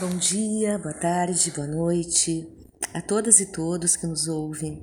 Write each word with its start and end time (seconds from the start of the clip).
Bom 0.00 0.16
dia, 0.16 0.78
boa 0.78 0.94
tarde, 0.94 1.50
boa 1.50 1.66
noite 1.66 2.48
a 2.94 3.02
todas 3.02 3.38
e 3.38 3.52
todos 3.52 3.96
que 3.96 4.06
nos 4.06 4.28
ouvem 4.28 4.82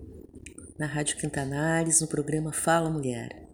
na 0.78 0.86
Rádio 0.86 1.18
Quintanares, 1.18 2.02
no 2.02 2.08
programa 2.08 2.54
Fala 2.54 2.88
Mulher. 2.88 3.50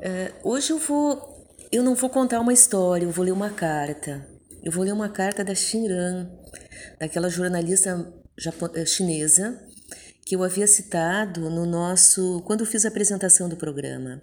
Uh, 0.00 0.32
hoje 0.42 0.70
eu 0.70 0.78
vou, 0.78 1.46
eu 1.70 1.82
não 1.82 1.94
vou 1.94 2.08
contar 2.08 2.40
uma 2.40 2.54
história, 2.54 3.04
eu 3.04 3.10
vou 3.10 3.22
ler 3.22 3.32
uma 3.32 3.50
carta. 3.50 4.26
Eu 4.62 4.72
vou 4.72 4.82
ler 4.82 4.92
uma 4.92 5.10
carta 5.10 5.44
da 5.44 5.54
Xinran, 5.54 6.30
daquela 6.98 7.28
jornalista 7.28 8.10
eh, 8.76 8.86
chinesa 8.86 9.62
que 10.24 10.36
eu 10.36 10.42
havia 10.42 10.66
citado 10.66 11.50
no 11.50 11.66
nosso 11.66 12.42
quando 12.46 12.64
fiz 12.64 12.86
a 12.86 12.88
apresentação 12.88 13.46
do 13.46 13.58
programa. 13.58 14.22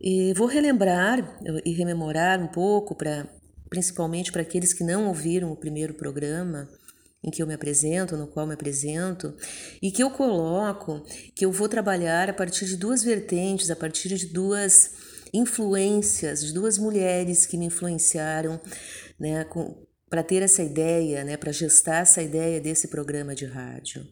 E 0.00 0.32
vou 0.32 0.46
relembrar 0.46 1.38
e 1.66 1.72
rememorar 1.72 2.42
um 2.42 2.48
pouco 2.48 2.94
para 2.94 3.26
principalmente 3.68 4.32
para 4.32 4.42
aqueles 4.42 4.72
que 4.72 4.84
não 4.84 5.08
ouviram 5.08 5.50
o 5.52 5.56
primeiro 5.56 5.94
programa 5.94 6.68
em 7.22 7.30
que 7.30 7.42
eu 7.42 7.46
me 7.46 7.54
apresento, 7.54 8.16
no 8.16 8.28
qual 8.28 8.46
me 8.46 8.54
apresento, 8.54 9.34
e 9.82 9.90
que 9.90 10.02
eu 10.02 10.10
coloco 10.10 11.04
que 11.34 11.44
eu 11.44 11.50
vou 11.50 11.68
trabalhar 11.68 12.30
a 12.30 12.32
partir 12.32 12.66
de 12.66 12.76
duas 12.76 13.02
vertentes, 13.02 13.70
a 13.70 13.76
partir 13.76 14.14
de 14.14 14.26
duas 14.26 14.92
influências, 15.32 16.44
de 16.44 16.52
duas 16.52 16.78
mulheres 16.78 17.44
que 17.44 17.58
me 17.58 17.66
influenciaram, 17.66 18.60
né, 19.18 19.44
para 20.08 20.22
ter 20.22 20.40
essa 20.40 20.62
ideia, 20.62 21.24
né, 21.24 21.36
para 21.36 21.50
gestar 21.50 22.02
essa 22.02 22.22
ideia 22.22 22.60
desse 22.60 22.88
programa 22.88 23.34
de 23.34 23.44
rádio. 23.44 24.06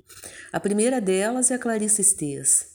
A 0.52 0.58
primeira 0.58 1.00
delas 1.00 1.52
é 1.52 1.54
a 1.54 1.58
Clarissa 1.58 2.00
Estes, 2.00 2.66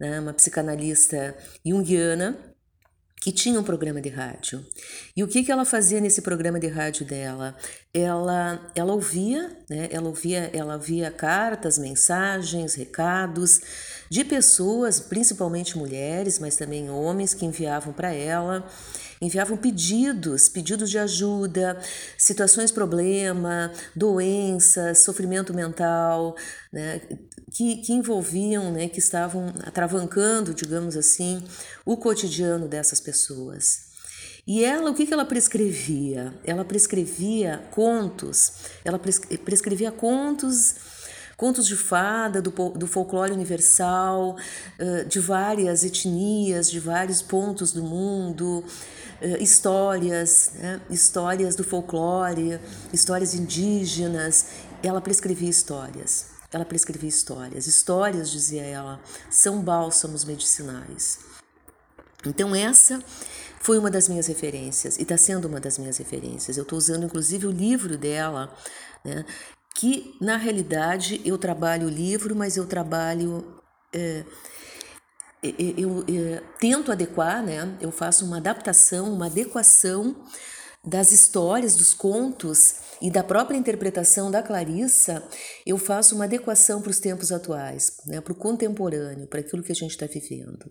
né, 0.00 0.18
uma 0.20 0.32
psicanalista 0.32 1.36
junguiana, 1.64 2.55
que 3.26 3.32
tinha 3.32 3.58
um 3.58 3.64
programa 3.64 4.00
de 4.00 4.08
rádio. 4.08 4.64
E 5.16 5.24
o 5.24 5.26
que, 5.26 5.42
que 5.42 5.50
ela 5.50 5.64
fazia 5.64 6.00
nesse 6.00 6.22
programa 6.22 6.60
de 6.60 6.68
rádio 6.68 7.04
dela? 7.04 7.56
Ela, 7.92 8.70
ela 8.72 8.92
ouvia, 8.92 9.50
né? 9.68 9.88
Ela 9.90 10.06
ouvia, 10.06 10.48
ela 10.52 10.74
ouvia 10.74 11.10
cartas, 11.10 11.76
mensagens, 11.76 12.76
recados 12.76 13.60
de 14.08 14.24
pessoas, 14.24 15.00
principalmente 15.00 15.76
mulheres, 15.76 16.38
mas 16.38 16.54
também 16.54 16.88
homens 16.88 17.34
que 17.34 17.44
enviavam 17.44 17.92
para 17.92 18.12
ela 18.12 18.64
enviavam 19.20 19.56
pedidos, 19.56 20.46
pedidos 20.46 20.90
de 20.90 20.98
ajuda, 20.98 21.80
situações 22.18 22.70
problema, 22.70 23.72
doenças, 23.94 24.98
sofrimento 24.98 25.54
mental, 25.54 26.36
né, 26.70 27.00
que, 27.56 27.76
que 27.78 27.92
envolviam, 27.94 28.70
né, 28.70 28.86
que 28.86 28.98
estavam 28.98 29.46
atravancando, 29.64 30.52
digamos 30.52 30.94
assim, 30.94 31.42
o 31.86 31.96
cotidiano 31.96 32.68
dessas 32.68 33.00
pessoas. 33.00 33.86
E 34.46 34.62
ela, 34.62 34.90
o 34.90 34.94
que, 34.94 35.06
que 35.06 35.14
ela 35.14 35.24
prescrevia? 35.24 36.34
Ela 36.44 36.66
prescrevia 36.66 37.64
contos, 37.70 38.52
ela 38.84 38.98
prescrevia 38.98 39.90
contos 39.90 40.74
contos 41.36 41.66
de 41.66 41.76
fada, 41.76 42.40
do, 42.40 42.50
do 42.50 42.86
folclore 42.86 43.30
universal, 43.30 44.36
de 45.06 45.20
várias 45.20 45.84
etnias, 45.84 46.70
de 46.70 46.80
vários 46.80 47.20
pontos 47.20 47.74
do 47.74 47.82
mundo, 47.82 48.64
histórias, 49.38 50.52
né? 50.54 50.80
histórias 50.88 51.54
do 51.54 51.62
folclore, 51.62 52.58
histórias 52.90 53.34
indígenas. 53.34 54.46
Ela 54.82 55.02
prescrevia 55.02 55.50
histórias. 55.50 56.35
Ela 56.56 56.64
prescrevia 56.64 57.08
histórias. 57.08 57.66
Histórias, 57.66 58.30
dizia 58.30 58.62
ela, 58.62 58.98
são 59.30 59.60
bálsamos 59.60 60.24
medicinais. 60.24 61.18
Então, 62.24 62.54
essa 62.54 63.02
foi 63.60 63.78
uma 63.78 63.90
das 63.90 64.08
minhas 64.08 64.26
referências 64.26 64.96
e 64.96 65.02
está 65.02 65.18
sendo 65.18 65.46
uma 65.46 65.60
das 65.60 65.76
minhas 65.76 65.98
referências. 65.98 66.56
Eu 66.56 66.62
estou 66.62 66.78
usando, 66.78 67.04
inclusive, 67.04 67.46
o 67.46 67.50
livro 67.50 67.98
dela, 67.98 68.50
né, 69.04 69.24
que 69.74 70.16
na 70.18 70.38
realidade 70.38 71.20
eu 71.24 71.36
trabalho 71.36 71.88
o 71.88 71.90
livro, 71.90 72.34
mas 72.34 72.56
eu 72.56 72.66
trabalho. 72.66 73.44
É, 73.92 74.24
eu, 75.42 76.04
eu, 76.08 76.42
tento 76.58 76.90
adequar, 76.90 77.42
né? 77.42 77.76
Eu 77.80 77.92
faço 77.92 78.24
uma 78.24 78.38
adaptação, 78.38 79.12
uma 79.12 79.26
adequação 79.26 80.16
das 80.82 81.12
histórias, 81.12 81.76
dos 81.76 81.92
contos 81.92 82.85
e 83.00 83.10
da 83.10 83.22
própria 83.22 83.56
interpretação 83.56 84.30
da 84.30 84.42
Clarissa, 84.42 85.22
eu 85.66 85.76
faço 85.78 86.14
uma 86.14 86.24
adequação 86.24 86.80
para 86.80 86.90
os 86.90 86.98
tempos 86.98 87.30
atuais, 87.30 87.96
né, 88.06 88.20
para 88.20 88.32
o 88.32 88.36
contemporâneo, 88.36 89.26
para 89.26 89.40
aquilo 89.40 89.62
que 89.62 89.72
a 89.72 89.74
gente 89.74 89.90
está 89.90 90.06
vivendo. 90.06 90.70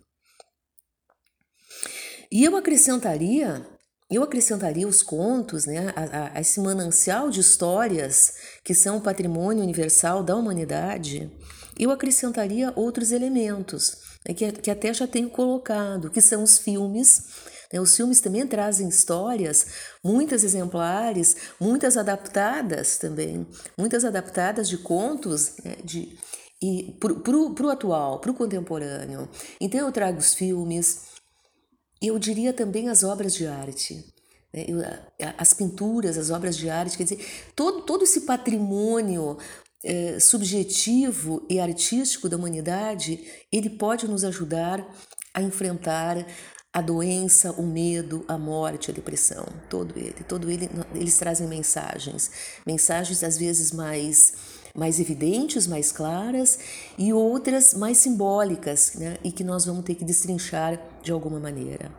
E 2.32 2.44
eu 2.44 2.56
acrescentaria, 2.56 3.66
eu 4.10 4.24
acrescentaria 4.24 4.88
os 4.88 5.04
contos, 5.04 5.66
né, 5.66 5.94
a, 5.96 6.38
a, 6.38 6.42
esse 6.42 6.60
manancial 6.60 7.30
de 7.30 7.40
histórias 7.40 8.34
que 8.64 8.74
são 8.74 9.00
patrimônio 9.00 9.64
universal 9.64 10.24
da 10.24 10.36
humanidade, 10.36 11.32
eu 11.78 11.92
acrescentaria 11.92 12.74
outros 12.76 13.12
elementos 13.12 13.98
né, 14.28 14.34
que, 14.34 14.52
que 14.52 14.72
até 14.72 14.94
já 14.94 15.08
tenho 15.08 15.30
colocado, 15.30 16.10
que 16.10 16.22
são 16.22 16.42
os 16.44 16.58
filmes? 16.58 17.55
Os 17.80 17.96
filmes 17.96 18.22
também 18.22 18.46
trazem 18.48 18.88
histórias, 18.88 19.68
muitas 20.04 20.44
exemplares, 20.44 21.36
muitas 21.60 21.98
adaptadas 21.98 22.98
também, 22.98 23.46
muitas 23.78 24.06
adaptadas 24.06 24.70
de 24.70 24.78
contos 24.78 25.54
né? 25.64 25.76
de, 25.84 26.18
e 26.62 26.98
para 27.00 27.66
o 27.66 27.70
atual, 27.70 28.20
para 28.20 28.32
o 28.32 28.36
contemporâneo. 28.36 29.30
Então 29.60 29.82
eu 29.82 29.92
trago 29.92 30.18
os 30.18 30.34
filmes, 30.34 31.02
eu 32.02 32.18
diria 32.18 32.54
também 32.54 32.90
as 32.90 33.04
obras 33.04 33.34
de 33.34 33.46
arte. 33.46 34.06
Né? 34.54 34.66
as 35.38 35.54
pinturas, 35.54 36.18
as 36.18 36.30
obras 36.30 36.56
de 36.56 36.70
arte, 36.70 36.98
quer 36.98 37.04
dizer, 37.04 37.26
todo, 37.56 37.82
todo 37.82 38.04
esse 38.04 38.22
patrimônio 38.22 39.38
é, 39.84 40.20
subjetivo 40.20 41.46
e 41.50 41.60
artístico 41.60 42.30
da 42.30 42.38
humanidade, 42.38 43.24
ele 43.52 43.70
pode 43.70 44.08
nos 44.08 44.24
ajudar 44.24 44.86
a 45.34 45.42
enfrentar 45.42 46.26
a 46.76 46.82
doença, 46.82 47.54
o 47.54 47.64
medo, 47.64 48.26
a 48.28 48.38
morte, 48.38 48.92
a 48.92 48.94
depressão, 48.94 49.46
todo 49.70 49.98
ele, 49.98 50.26
todo 50.28 50.52
ele, 50.52 50.70
eles 50.94 51.18
trazem 51.18 51.48
mensagens, 51.48 52.30
mensagens 52.68 53.24
às 53.24 53.38
vezes 53.38 53.72
mais 53.72 54.34
mais 54.76 55.00
evidentes, 55.00 55.68
mais 55.68 55.90
claras 55.90 56.60
e 56.98 57.14
outras 57.14 57.74
mais 57.74 57.98
simbólicas, 57.98 58.96
né? 58.96 59.16
E 59.24 59.32
que 59.32 59.42
nós 59.42 59.64
vamos 59.64 59.86
ter 59.86 59.96
que 59.96 60.04
destrinchar 60.04 60.78
de 61.02 61.14
alguma 61.14 61.40
maneira. 61.40 61.90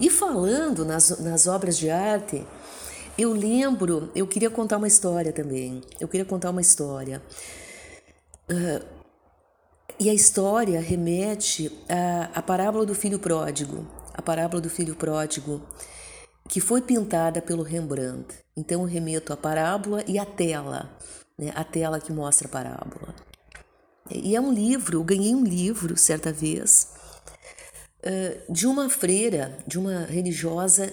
E 0.00 0.08
falando 0.08 0.82
nas, 0.82 1.18
nas 1.20 1.46
obras 1.46 1.76
de 1.76 1.90
arte, 1.90 2.46
eu 3.18 3.34
lembro, 3.34 4.10
eu 4.14 4.26
queria 4.26 4.48
contar 4.48 4.78
uma 4.78 4.88
história 4.88 5.34
também. 5.34 5.82
Eu 6.00 6.08
queria 6.08 6.24
contar 6.24 6.48
uma 6.48 6.62
história. 6.62 7.22
Uh, 8.50 8.95
e 9.98 10.10
a 10.10 10.14
história 10.14 10.80
remete 10.80 11.70
à, 11.88 12.38
à 12.38 12.42
parábola 12.42 12.84
do 12.84 12.94
filho 12.94 13.18
pródigo, 13.18 13.86
a 14.12 14.20
parábola 14.20 14.60
do 14.60 14.68
filho 14.68 14.94
pródigo, 14.94 15.66
que 16.48 16.60
foi 16.60 16.80
pintada 16.80 17.40
pelo 17.40 17.62
Rembrandt. 17.62 18.34
Então 18.56 18.82
eu 18.82 18.86
remeto 18.86 19.32
à 19.32 19.36
parábola 19.36 20.04
e 20.06 20.18
à 20.18 20.24
tela, 20.24 20.96
né? 21.38 21.52
a 21.54 21.64
tela 21.64 22.00
que 22.00 22.12
mostra 22.12 22.46
a 22.46 22.50
parábola. 22.50 23.14
E 24.10 24.36
é 24.36 24.40
um 24.40 24.52
livro, 24.52 24.98
eu 24.98 25.04
ganhei 25.04 25.34
um 25.34 25.42
livro 25.42 25.96
certa 25.96 26.32
vez 26.32 26.94
de 28.48 28.66
uma 28.66 28.88
freira, 28.88 29.58
de 29.66 29.78
uma 29.78 30.04
religiosa 30.04 30.92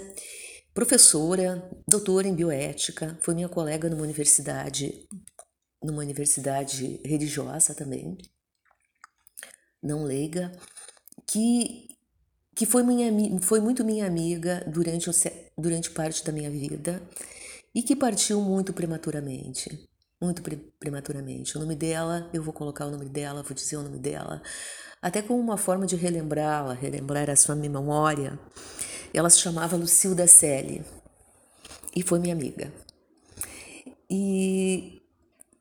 professora, 0.74 1.69
doutora 1.88 2.28
em 2.28 2.34
bioética, 2.34 3.18
foi 3.22 3.36
minha 3.36 3.50
colega 3.50 3.88
numa 3.88 4.02
universidade, 4.02 5.08
numa 5.84 6.02
universidade 6.02 7.00
religiosa 7.06 7.75
também 7.75 8.18
não 9.84 10.04
leiga, 10.04 10.52
que, 11.28 11.90
que 12.56 12.66
foi, 12.66 12.84
minha, 12.84 13.40
foi 13.42 13.60
muito 13.60 13.84
minha 13.84 14.08
amiga 14.08 14.64
durante, 14.68 15.10
durante 15.57 15.92
parte 15.92 16.24
da 16.24 16.31
minha 16.31 16.50
vida 16.50 17.02
e 17.75 17.81
que 17.81 17.96
partiu 17.96 18.42
muito 18.42 18.74
prematuramente. 18.74 19.90
Muito 20.22 20.42
pre 20.42 20.56
prematuramente. 20.80 21.57
O 21.57 21.60
nome 21.60 21.75
dela, 21.75 22.30
eu 22.34 22.42
vou 22.42 22.54
colocar 22.54 22.86
o 22.86 22.92
nome 22.92 23.10
dela, 23.10 23.44
vou 23.44 23.54
dizer 23.54 23.75
o 23.75 23.84
nome 23.84 24.00
dela, 24.00 24.42
até 25.02 25.22
como 25.22 25.40
uma 25.40 25.57
forma 25.57 25.86
de 25.86 25.98
relembrá-la, 25.98 26.74
relembrar 26.74 27.30
a 27.30 27.36
sua 27.36 27.56
memória. 27.56 28.40
Ela 29.13 29.30
se 29.30 29.40
chamava 29.40 29.75
Lucilda 29.75 30.25
Selle 30.25 30.84
e 31.96 32.02
foi 32.02 32.19
minha 32.19 32.34
amiga. 32.34 32.74
E 34.10 35.03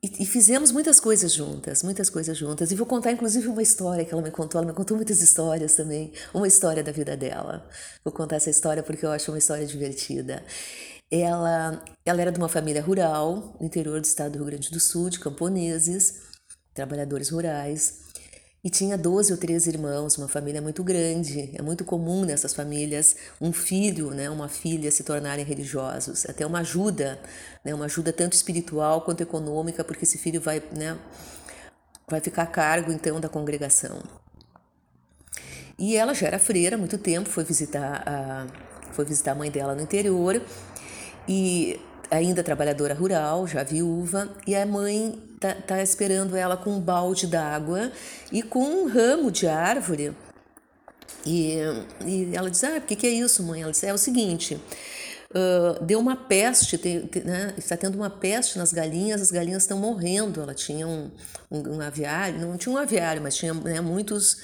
e, 0.03 0.23
e, 0.23 0.25
fizemos 0.25 0.69
muitas 0.69 0.99
coisas 0.99 1.31
juntas, 1.31 1.81
muitas 1.81 2.09
coisas 2.09 2.37
juntas. 2.37 2.71
E 2.71 2.75
vou 2.75 2.85
contar, 2.85 3.13
inclusive, 3.13 3.47
uma 3.47 3.61
história 3.61 4.03
que 4.03 4.13
ela 4.13 4.21
me 4.21 4.31
contou. 4.31 4.59
Ela 4.59 4.69
me 4.69 4.75
contou 4.75 4.97
muitas 4.97 5.21
histórias 5.21 5.75
também, 5.75 6.11
uma 6.33 6.45
história 6.45 6.83
da 6.83 6.91
vida 6.91 7.15
dela. 7.15 7.65
Vou 8.03 8.13
contar 8.13 8.35
essa 8.35 8.49
história 8.49 8.83
porque 8.83 9.05
eu 9.05 9.11
acho 9.11 9.31
uma 9.31 9.37
história 9.37 9.65
divertida. 9.65 10.43
Ela, 11.09 11.81
ela 12.05 12.21
era 12.21 12.31
de 12.33 12.37
uma 12.37 12.49
família 12.49 12.81
rural, 12.81 13.55
no 13.57 13.65
interior 13.65 14.01
do 14.01 14.05
estado 14.05 14.33
do 14.33 14.39
Rio 14.39 14.47
Grande 14.47 14.71
do 14.71 14.79
Sul, 14.79 15.09
de 15.09 15.19
camponeses, 15.19 16.15
trabalhadores 16.73 17.29
rurais. 17.29 18.03
E 18.63 18.69
tinha 18.69 18.97
12 18.97 19.33
ou 19.33 19.37
13 19.37 19.71
irmãos, 19.71 20.17
uma 20.17 20.29
família 20.29 20.61
muito 20.61 20.85
grande. 20.85 21.49
É 21.53 21.61
muito 21.61 21.83
comum 21.83 22.23
nessas 22.23 22.53
famílias 22.53 23.13
um 23.41 23.51
filho, 23.51 24.11
né, 24.11 24.29
uma 24.29 24.47
filha 24.47 24.89
se 24.89 25.03
tornarem 25.03 25.43
religiosos. 25.43 26.25
Até 26.29 26.45
uma 26.45 26.59
ajuda, 26.59 27.19
né, 27.65 27.75
uma 27.75 27.85
ajuda 27.85 28.13
tanto 28.13 28.33
espiritual 28.33 29.01
quanto 29.01 29.19
econômica, 29.19 29.83
porque 29.83 30.05
esse 30.05 30.17
filho 30.17 30.39
vai, 30.39 30.63
né, 30.77 30.97
vai 32.07 32.21
ficar 32.21 32.43
a 32.43 32.47
cargo 32.47 32.93
então 32.93 33.19
da 33.19 33.27
congregação. 33.27 34.01
E 35.77 35.97
ela 35.97 36.13
já 36.13 36.27
era 36.27 36.39
freira 36.39 36.77
há 36.77 36.79
muito 36.79 36.97
tempo, 36.97 37.27
foi 37.27 37.43
visitar 37.43 38.01
a, 38.07 38.47
foi 38.93 39.03
visitar 39.03 39.33
a 39.33 39.35
mãe 39.35 39.51
dela 39.51 39.75
no 39.75 39.81
interior 39.81 40.41
e 41.27 41.77
ainda 42.09 42.41
trabalhadora 42.41 42.93
rural, 42.93 43.45
já 43.45 43.61
viúva, 43.63 44.33
e 44.47 44.55
a 44.55 44.65
mãe 44.65 45.21
tá, 45.43 45.53
tá 45.55 45.83
esperando 45.83 46.37
ela 46.37 46.55
com 46.55 46.71
um 46.71 46.79
balde 46.79 47.27
d'água 47.27 47.91
e 48.31 48.41
com 48.41 48.63
um 48.63 48.87
ramo 48.87 49.29
de 49.29 49.45
árvore. 49.45 50.15
E, 51.25 51.57
e 52.05 52.31
ela 52.33 52.49
diz: 52.49 52.63
Ah, 52.63 52.77
o 52.77 52.81
que, 52.81 52.95
que 52.95 53.05
é 53.05 53.09
isso, 53.09 53.43
mãe? 53.43 53.61
Ela 53.61 53.71
disse: 53.71 53.85
É 53.85 53.93
o 53.93 53.97
seguinte. 53.97 54.57
Uh, 55.31 55.83
deu 55.83 55.99
uma 55.99 56.15
peste, 56.15 56.77
tem, 56.77 57.07
tem, 57.07 57.23
né? 57.23 57.55
está 57.57 57.75
tendo 57.75 57.95
uma 57.95 58.09
peste 58.09 58.55
nas 58.55 58.71
galinhas, 58.71 59.19
as 59.19 59.31
galinhas 59.31 59.63
estão 59.63 59.77
morrendo. 59.77 60.41
Ela 60.41 60.53
tinha 60.53 60.87
um, 60.87 61.11
um, 61.51 61.77
um 61.77 61.81
aviário, 61.81 62.39
não 62.39 62.55
tinha 62.55 62.73
um 62.73 62.77
aviário, 62.77 63.21
mas 63.21 63.35
tinha 63.35 63.53
né, 63.53 63.81
muitos 63.81 64.37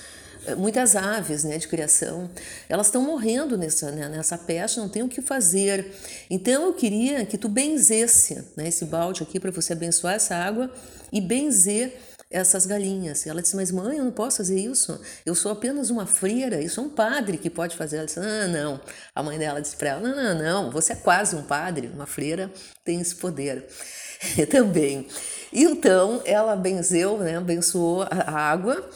muitas 0.55 0.95
aves 0.95 1.43
né, 1.43 1.57
de 1.57 1.67
criação, 1.67 2.29
elas 2.67 2.87
estão 2.87 3.01
morrendo 3.01 3.57
nessa, 3.57 3.91
né, 3.91 4.09
nessa 4.09 4.37
peste, 4.37 4.79
não 4.79 4.89
tem 4.89 5.03
o 5.03 5.07
que 5.07 5.21
fazer. 5.21 5.93
Então 6.29 6.65
eu 6.65 6.73
queria 6.73 7.25
que 7.25 7.37
tu 7.37 7.49
benzesse 7.49 8.43
né, 8.55 8.67
esse 8.67 8.85
balde 8.85 9.23
aqui 9.23 9.39
para 9.39 9.51
você 9.51 9.73
abençoar 9.73 10.15
essa 10.15 10.35
água 10.35 10.71
e 11.11 11.19
benzer 11.19 11.97
essas 12.31 12.65
galinhas. 12.65 13.25
Ela 13.25 13.41
disse, 13.41 13.55
mas 13.55 13.71
mãe, 13.71 13.97
eu 13.97 14.05
não 14.05 14.11
posso 14.11 14.37
fazer 14.37 14.59
isso. 14.59 14.99
Eu 15.25 15.33
sou 15.33 15.51
apenas 15.51 15.89
uma 15.89 16.05
freira, 16.05 16.61
isso 16.61 16.79
é 16.79 16.83
um 16.83 16.89
padre 16.89 17.37
que 17.37 17.49
pode 17.49 17.75
fazer. 17.75 17.97
Ela 17.97 18.05
disse, 18.05 18.19
não, 18.19 18.47
não. 18.47 18.81
A 19.15 19.23
mãe 19.23 19.37
dela 19.39 19.61
disse 19.61 19.75
para 19.75 19.89
ela, 19.89 20.01
não, 20.01 20.15
não, 20.15 20.37
não, 20.37 20.71
você 20.71 20.93
é 20.93 20.95
quase 20.95 21.35
um 21.35 21.43
padre, 21.43 21.87
uma 21.87 22.05
freira 22.05 22.51
tem 22.83 23.01
esse 23.01 23.15
poder 23.15 23.65
também. 24.51 25.07
Então 25.51 26.21
ela 26.23 26.55
benzeu, 26.55 27.17
né, 27.17 27.37
abençoou 27.37 28.03
a 28.03 28.31
água 28.31 28.87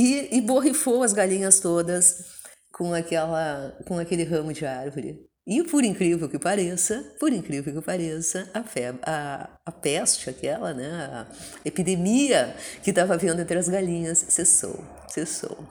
e, 0.00 0.38
e 0.38 0.40
borrifou 0.40 1.02
as 1.02 1.12
galinhas 1.12 1.60
todas 1.60 2.24
com, 2.72 2.94
aquela, 2.94 3.76
com 3.86 3.98
aquele 3.98 4.24
ramo 4.24 4.50
de 4.50 4.64
árvore. 4.64 5.26
E 5.46 5.62
por 5.62 5.84
incrível 5.84 6.28
que 6.28 6.38
pareça, 6.38 7.04
por 7.18 7.30
incrível 7.32 7.74
que 7.74 7.84
pareça, 7.84 8.48
a, 8.54 8.62
febre, 8.62 9.00
a, 9.04 9.58
a 9.66 9.72
peste, 9.72 10.30
aquela, 10.30 10.72
né, 10.72 10.90
a 10.90 11.26
epidemia 11.64 12.54
que 12.82 12.90
estava 12.90 13.14
havendo 13.14 13.42
entre 13.42 13.58
as 13.58 13.68
galinhas, 13.68 14.24
cessou, 14.28 14.82
cessou. 15.08 15.68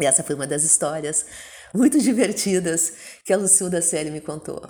E 0.00 0.06
essa 0.06 0.22
foi 0.22 0.36
uma 0.36 0.46
das 0.46 0.62
histórias 0.62 1.26
muito 1.74 1.98
divertidas 2.02 2.92
que 3.24 3.32
a 3.32 3.36
Lucilda 3.36 3.82
Série 3.82 4.10
me 4.10 4.20
contou. 4.20 4.62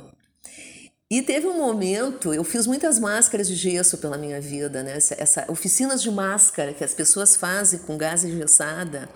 E 1.09 1.23
teve 1.23 1.47
um 1.47 1.57
momento, 1.57 2.35
eu 2.35 2.43
fiz 2.43 2.67
muitas 2.67 2.99
máscaras 2.99 3.47
de 3.47 3.55
gesso 3.55 3.99
pela 3.99 4.19
minha 4.19 4.41
vida, 4.41 4.83
né? 4.83 4.97
Essa, 4.97 5.15
essa 5.17 5.45
oficinas 5.53 6.03
de 6.03 6.11
máscara 6.11 6.75
que 6.75 6.83
as 6.83 6.95
pessoas 6.95 7.37
fazem 7.37 7.79
com 7.81 7.97
gás 7.97 8.25
engessada. 8.25 9.09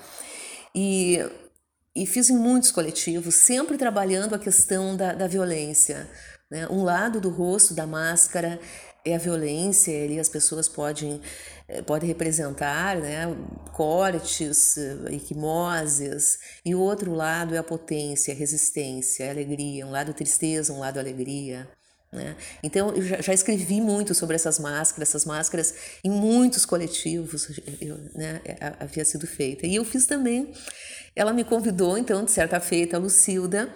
E, 0.72 1.18
e 1.94 2.06
fiz 2.06 2.30
em 2.30 2.36
muitos 2.36 2.70
coletivos, 2.70 3.34
sempre 3.34 3.76
trabalhando 3.76 4.34
a 4.34 4.38
questão 4.38 4.96
da, 4.96 5.12
da 5.12 5.26
violência. 5.26 6.08
Né? 6.48 6.68
Um 6.68 6.84
lado 6.84 7.20
do 7.20 7.28
rosto 7.28 7.74
da 7.74 7.88
máscara 7.88 8.60
é 9.04 9.16
a 9.16 9.18
violência, 9.18 10.04
ali 10.04 10.20
as 10.20 10.28
pessoas 10.28 10.68
podem, 10.68 11.20
eh, 11.66 11.82
podem 11.82 12.08
representar 12.08 12.96
né? 12.98 13.24
cortes, 13.72 14.76
eh, 14.76 15.14
equimoses, 15.14 16.38
e 16.64 16.74
o 16.74 16.80
outro 16.80 17.14
lado 17.14 17.54
é 17.54 17.58
a 17.58 17.64
potência, 17.64 18.32
a 18.32 18.36
resistência, 18.36 19.26
a 19.26 19.30
alegria, 19.30 19.86
um 19.86 19.90
lado 19.90 20.14
tristeza, 20.14 20.72
um 20.72 20.78
lado 20.78 20.98
alegria. 20.98 21.68
Né? 22.12 22.36
Então, 22.62 22.88
eu 22.90 23.02
já, 23.02 23.20
já, 23.20 23.32
escrevi 23.32 23.80
muito 23.80 24.14
sobre 24.14 24.34
essas 24.34 24.58
máscaras, 24.58 25.08
essas 25.08 25.24
máscaras 25.24 25.74
em 26.02 26.10
muitos 26.10 26.66
coletivos 26.66 27.60
eu, 27.80 27.98
né, 28.14 28.40
havia 28.80 29.04
sido 29.04 29.28
feita. 29.28 29.64
E 29.64 29.76
eu 29.76 29.84
fiz 29.84 30.06
também, 30.06 30.52
ela 31.14 31.32
me 31.32 31.44
convidou, 31.44 31.96
então, 31.96 32.24
de 32.24 32.32
certa 32.32 32.58
feita, 32.58 32.96
a 32.96 33.00
Lucilda, 33.00 33.72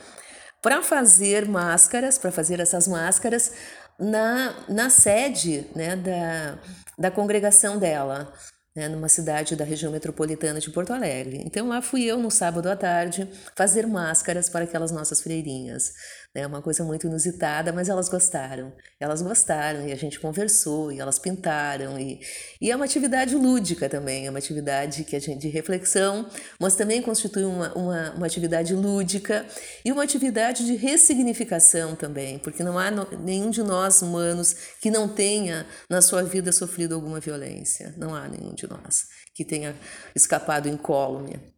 para 0.61 0.83
fazer 0.83 1.47
máscaras, 1.47 2.19
para 2.19 2.33
fazer 2.33 2.59
essas 2.59 2.89
máscaras 2.89 3.53
na, 4.01 4.65
na 4.69 4.91
sede 4.91 5.67
né, 5.77 5.95
da, 5.95 6.59
da 6.99 7.11
congregação 7.11 7.79
dela, 7.79 8.33
né, 8.77 8.89
numa 8.89 9.09
cidade 9.09 9.55
da 9.55 9.65
região 9.65 9.93
metropolitana 9.93 10.59
de 10.59 10.71
Porto 10.71 10.93
Alegre. 10.93 11.43
Então 11.45 11.69
lá 11.69 11.81
fui 11.81 12.05
eu 12.05 12.19
no 12.19 12.31
sábado 12.31 12.69
à 12.69 12.75
tarde 12.77 13.29
fazer 13.57 13.87
máscaras 13.87 14.49
para 14.49 14.65
aquelas 14.65 14.91
nossas 14.91 15.21
freirinhas. 15.21 15.93
É 16.37 16.45
uma 16.45 16.61
coisa 16.61 16.83
muito 16.83 17.07
inusitada, 17.07 17.73
mas 17.73 17.89
elas 17.89 18.09
gostaram. 18.09 18.73
Elas 18.99 19.23
gostaram 19.23 19.87
e 19.87 19.93
a 19.93 19.95
gente 19.95 20.19
conversou 20.19 20.91
e 20.91 20.99
elas 20.99 21.17
pintaram. 21.17 21.97
E, 21.97 22.19
e 22.61 22.73
é 22.73 22.77
uma 22.77 22.85
atividade 22.85 23.37
lúdica 23.37 23.89
também, 23.89 24.27
é 24.27 24.31
uma 24.31 24.41
atividade 24.41 25.05
que 25.05 25.15
a 25.15 25.21
gente, 25.21 25.43
de 25.43 25.49
reflexão, 25.49 26.29
mas 26.59 26.75
também 26.75 27.01
constitui 27.01 27.45
uma, 27.45 27.73
uma, 27.75 28.15
uma 28.17 28.27
atividade 28.27 28.75
lúdica 28.75 29.47
e 29.85 29.93
uma 29.93 30.03
atividade 30.03 30.67
de 30.67 30.75
ressignificação 30.75 31.95
também, 31.95 32.41
porque 32.41 32.65
não 32.65 32.81
há 32.81 32.91
no, 32.91 33.09
nenhum 33.21 33.51
de 33.51 33.63
nós 33.63 34.03
humanos 34.03 34.57
que 34.81 34.91
não 34.91 35.07
tenha 35.07 35.65
na 35.89 36.03
sua 36.03 36.25
vida 36.25 36.51
sofrido 36.51 36.97
alguma 36.97 37.21
violência. 37.21 37.95
Não 37.97 38.13
há 38.13 38.27
nenhum 38.27 38.55
de 38.55 38.69
nós 38.69 39.07
que 39.33 39.45
tenha 39.45 39.77
escapado 40.17 40.69
incólume 40.69 41.54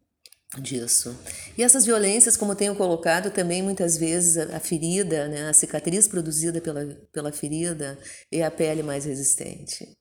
disso. 0.55 1.17
E 1.57 1.63
essas 1.63 1.85
violências, 1.85 2.37
como 2.37 2.55
tenho 2.55 2.75
colocado, 2.75 3.31
também 3.31 3.61
muitas 3.61 3.97
vezes 3.97 4.37
a, 4.37 4.59
ferida, 4.59 5.27
né, 5.27 5.49
a 5.49 5.53
cicatriz 5.53 6.07
produzida 6.07 6.61
pela, 6.61 6.85
pela 7.11 7.31
ferida 7.31 7.97
é 8.31 8.43
a 8.43 8.51
pele 8.51 8.81
mais 8.81 9.05
resistente. 9.05 9.97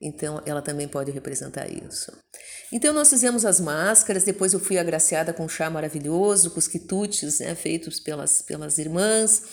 Então, 0.00 0.42
ela 0.44 0.60
também 0.60 0.88
pode 0.88 1.12
representar 1.12 1.70
isso. 1.70 2.10
Então, 2.72 2.92
nós 2.92 3.08
fizemos 3.08 3.44
as 3.44 3.60
máscaras, 3.60 4.24
depois 4.24 4.52
eu 4.52 4.58
fui 4.58 4.76
agraciada 4.76 5.32
com 5.32 5.44
um 5.44 5.48
chá 5.48 5.70
maravilhoso, 5.70 6.50
com 6.50 6.58
os 6.58 6.66
quitutes 6.66 7.38
né, 7.38 7.54
feitos 7.54 8.00
pelas, 8.00 8.42
pelas 8.42 8.78
irmãs. 8.78 9.44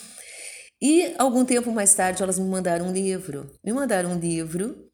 E, 0.82 1.14
algum 1.18 1.44
tempo 1.44 1.70
mais 1.70 1.94
tarde, 1.94 2.22
elas 2.22 2.38
me 2.38 2.48
mandaram 2.48 2.88
um 2.88 2.92
livro. 2.92 3.48
Me 3.64 3.72
mandaram 3.72 4.12
um 4.12 4.18
livro 4.18 4.90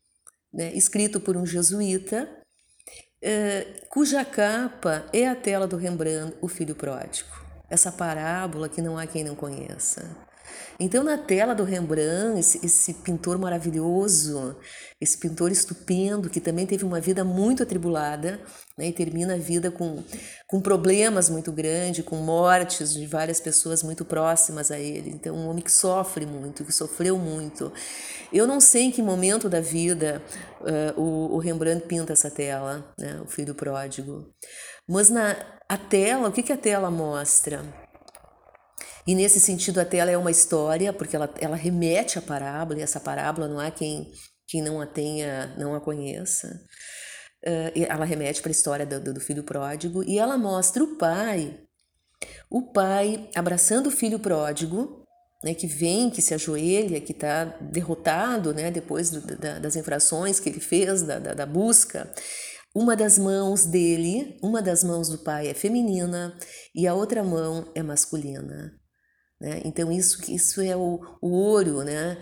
né, 0.53 0.75
escrito 0.75 1.21
por 1.21 1.39
um 1.39 1.47
jesuíta, 1.47 2.29
é, 3.23 3.85
cuja 3.89 4.25
capa 4.25 5.05
é 5.13 5.27
a 5.27 5.35
tela 5.35 5.67
do 5.67 5.77
Rembrandt, 5.77 6.37
O 6.41 6.49
Filho 6.49 6.75
Pródigo. 6.75 7.29
Essa 7.69 7.91
parábola 7.91 8.69
que 8.69 8.81
não 8.81 8.97
há 8.97 9.07
quem 9.07 9.25
não 9.25 9.35
conheça. 9.35 10.26
Então, 10.79 11.03
na 11.03 11.17
tela 11.17 11.55
do 11.55 11.65
Rembrandt, 11.65 12.39
esse, 12.39 12.65
esse, 12.65 12.95
pintor 12.95 13.39
maravilhoso, 13.39 14.57
esse 15.01 15.17
pintor 15.17 15.51
estupendo, 15.51 16.29
que 16.29 16.41
também 16.41 16.67
teve 16.67 16.85
uma 16.85 17.01
vida 17.01 17.25
muito 17.25 17.63
atribulada, 17.63 18.41
né, 18.77 18.89
e 18.89 18.93
termina 18.93 19.35
a 19.35 19.39
vida 19.39 19.71
com, 19.71 20.05
com 20.47 20.61
problemas 20.61 21.31
muito 21.31 21.51
grandes, 21.51 22.05
com 22.05 22.17
mortes 22.17 22.93
de 22.93 23.07
várias 23.07 23.41
pessoas 23.41 23.83
muito 23.83 24.05
próximas 24.05 24.71
a 24.71 24.79
ele. 24.79 25.11
Então, 25.11 25.35
um 25.35 25.49
homem 25.49 25.65
que 25.65 25.73
sofre 25.73 26.27
muito, 26.27 26.65
que 26.65 26.73
sofreu 26.73 27.17
muito. 27.17 27.73
Eu 28.33 28.47
não 28.47 28.61
sei 28.61 28.85
em 28.85 28.91
que 28.91 29.03
momento 29.03 29.49
da 29.49 29.61
vida 29.61 30.23
uh, 30.61 31.01
o, 31.01 31.37
o, 31.37 31.39
Rembrandt 31.39 31.87
pinta 31.87 32.13
essa 32.13 32.31
tela, 32.31 32.93
né, 32.99 33.21
o 33.25 33.27
filho 33.27 33.55
pródigo. 33.55 34.27
Mas 34.89 35.09
na 35.09 35.37
a 35.69 35.77
tela, 35.77 36.29
o 36.29 36.33
que, 36.33 36.45
que 36.45 36.53
a 36.53 36.57
tela 36.57 36.91
mostra? 36.93 37.65
E 39.07 39.15
nesse 39.15 39.39
sentido, 39.39 39.79
a 39.79 39.85
tela 39.85 40.11
é 40.11 40.19
uma 40.19 40.31
história, 40.31 40.93
porque 40.93 41.15
ela, 41.15 41.33
ela 41.41 41.57
remete 41.57 42.19
à 42.19 42.23
parábola, 42.23 42.81
e 42.81 42.83
essa 42.83 42.99
parábola 42.99 43.47
não 43.47 43.61
há 43.61 43.71
quem, 43.71 44.11
quem 44.49 44.61
não 44.61 44.81
a 44.81 44.87
tenha, 44.87 45.55
não 45.57 45.75
a 45.75 45.81
conheça. 45.81 46.61
Uh, 47.47 47.71
ela 47.89 48.05
remete 48.05 48.43
para 48.43 48.51
a 48.51 48.53
história 48.53 48.85
do, 48.85 49.15
do 49.15 49.21
filho 49.21 49.45
pródigo 49.45 50.03
e 50.03 50.19
ela 50.19 50.37
mostra 50.37 50.83
o 50.83 50.97
pai, 50.97 51.57
o 52.51 52.73
pai 52.73 53.29
abraçando 53.37 53.89
o 53.89 53.91
filho 53.91 54.19
pródigo, 54.19 55.05
né, 55.45 55.55
que 55.55 55.67
vem, 55.67 56.11
que 56.11 56.23
se 56.23 56.35
ajoelha, 56.35 57.01
que 57.01 57.13
está 57.13 57.45
derrotado 57.45 58.55
né, 58.55 58.71
depois 58.71 59.11
do, 59.11 59.21
da, 59.37 59.59
das 59.59 59.77
infrações 59.77 60.41
que 60.41 60.49
ele 60.49 60.61
fez, 60.61 61.03
da, 61.03 61.19
da, 61.19 61.35
da 61.35 61.47
busca. 61.47 62.13
Uma 62.75 62.97
das 62.97 63.19
mãos 63.19 63.65
dele, 63.65 64.37
uma 64.43 64.61
das 64.61 64.83
mãos 64.83 65.09
do 65.09 65.19
pai 65.19 65.49
é 65.49 65.55
feminina 65.55 66.37
e 66.75 66.87
a 66.87 66.95
outra 66.95 67.23
mão 67.23 67.71
é 67.75 67.83
masculina. 67.83 68.75
Né? 69.41 69.61
Então, 69.65 69.93
isso, 69.93 70.19
isso 70.31 70.61
é 70.61 70.77
o, 70.77 71.01
o 71.21 71.29
ouro 71.29 71.83
né? 71.83 72.19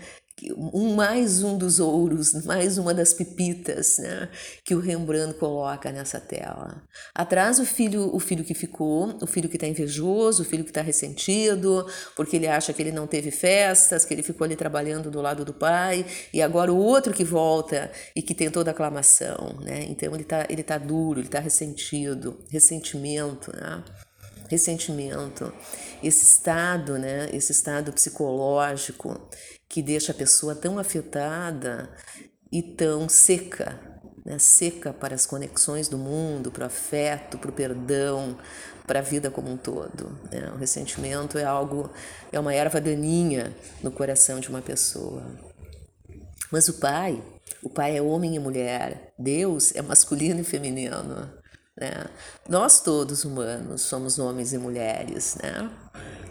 um 0.73 0.93
mais 0.93 1.43
um 1.43 1.57
dos 1.57 1.79
ouros, 1.79 2.33
mais 2.43 2.77
uma 2.77 2.93
das 2.93 3.13
pipitas, 3.13 3.97
né, 3.99 4.29
que 4.65 4.75
o 4.75 4.79
Rembrandt 4.79 5.39
coloca 5.39 5.91
nessa 5.91 6.19
tela. 6.19 6.83
Atrás 7.13 7.57
o 7.57 7.65
filho, 7.65 8.13
o 8.13 8.19
filho 8.19 8.43
que 8.43 8.53
ficou, 8.53 9.17
o 9.21 9.27
filho 9.27 9.47
que 9.47 9.55
está 9.55 9.65
invejoso, 9.65 10.43
o 10.43 10.45
filho 10.45 10.65
que 10.65 10.71
está 10.71 10.81
ressentido, 10.81 11.87
porque 12.17 12.35
ele 12.35 12.47
acha 12.47 12.73
que 12.73 12.81
ele 12.81 12.91
não 12.91 13.07
teve 13.07 13.31
festas, 13.31 14.03
que 14.03 14.13
ele 14.13 14.23
ficou 14.23 14.43
ali 14.43 14.57
trabalhando 14.57 15.09
do 15.09 15.21
lado 15.21 15.45
do 15.45 15.53
pai, 15.53 16.05
e 16.33 16.41
agora 16.41 16.71
o 16.71 16.77
outro 16.77 17.13
que 17.13 17.23
volta 17.23 17.89
e 18.13 18.21
que 18.21 18.35
tem 18.35 18.51
toda 18.51 18.71
a 18.71 18.73
aclamação, 18.73 19.57
né? 19.61 19.85
Então 19.87 20.13
ele 20.13 20.23
está 20.23 20.45
ele 20.49 20.63
tá 20.63 20.77
duro, 20.77 21.19
ele 21.19 21.27
está 21.27 21.39
ressentido, 21.39 22.37
ressentimento, 22.49 23.55
né? 23.55 23.83
Ressentimento, 24.49 25.51
esse 26.03 26.23
estado, 26.23 26.97
né? 26.97 27.29
Esse 27.33 27.51
estado 27.51 27.91
psicológico 27.91 29.29
que 29.67 29.81
deixa 29.81 30.11
a 30.11 30.15
pessoa 30.15 30.55
tão 30.55 30.77
afetada 30.77 31.89
e 32.51 32.61
tão 32.61 33.09
seca, 33.09 33.79
né? 34.25 34.39
seca 34.39 34.93
para 34.93 35.15
as 35.15 35.25
conexões 35.25 35.87
do 35.87 35.97
mundo, 35.97 36.51
para 36.51 36.63
o 36.63 36.67
afeto, 36.67 37.37
para 37.37 37.49
o 37.49 37.53
perdão, 37.53 38.37
para 38.85 38.99
a 38.99 39.01
vida 39.01 39.29
como 39.29 39.51
um 39.51 39.57
todo. 39.57 40.17
Né? 40.31 40.51
O 40.53 40.57
ressentimento 40.57 41.37
é 41.37 41.43
algo, 41.43 41.91
é 42.31 42.39
uma 42.39 42.53
erva 42.53 42.79
daninha 42.79 43.55
no 43.81 43.91
coração 43.91 44.39
de 44.39 44.49
uma 44.49 44.61
pessoa. 44.61 45.25
Mas 46.51 46.67
o 46.67 46.73
pai, 46.75 47.21
o 47.61 47.69
pai 47.69 47.97
é 47.97 48.01
homem 48.01 48.35
e 48.35 48.39
mulher, 48.39 49.13
Deus 49.17 49.75
é 49.75 49.81
masculino 49.81 50.41
e 50.41 50.43
feminino. 50.43 51.29
Né? 51.77 52.05
Nós 52.47 52.79
todos 52.79 53.25
humanos 53.25 53.81
somos 53.81 54.17
homens 54.17 54.53
e 54.53 54.57
mulheres, 54.57 55.35
né? 55.43 55.69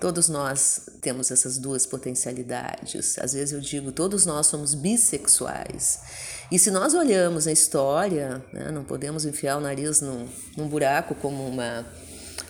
Todos 0.01 0.29
nós 0.29 0.89
temos 1.01 1.31
essas 1.31 1.59
duas 1.59 1.87
potencialidades. 1.87 3.19
Às 3.19 3.35
vezes 3.35 3.53
eu 3.53 3.61
digo, 3.61 3.93
todos 3.93 4.25
nós 4.25 4.47
somos 4.47 4.75
bissexuais. 4.75 6.01
E 6.51 6.59
se 6.59 6.71
nós 6.71 6.95
olhamos 6.95 7.47
a 7.47 7.53
história, 7.53 8.45
né, 8.53 8.71
não 8.71 8.85
podemos 8.85 9.25
enfiar 9.25 9.57
o 9.57 9.61
nariz 9.61 10.01
num, 10.01 10.29
num 10.57 10.69
buraco 10.69 11.15
como 11.15 11.47
uma 11.47 11.87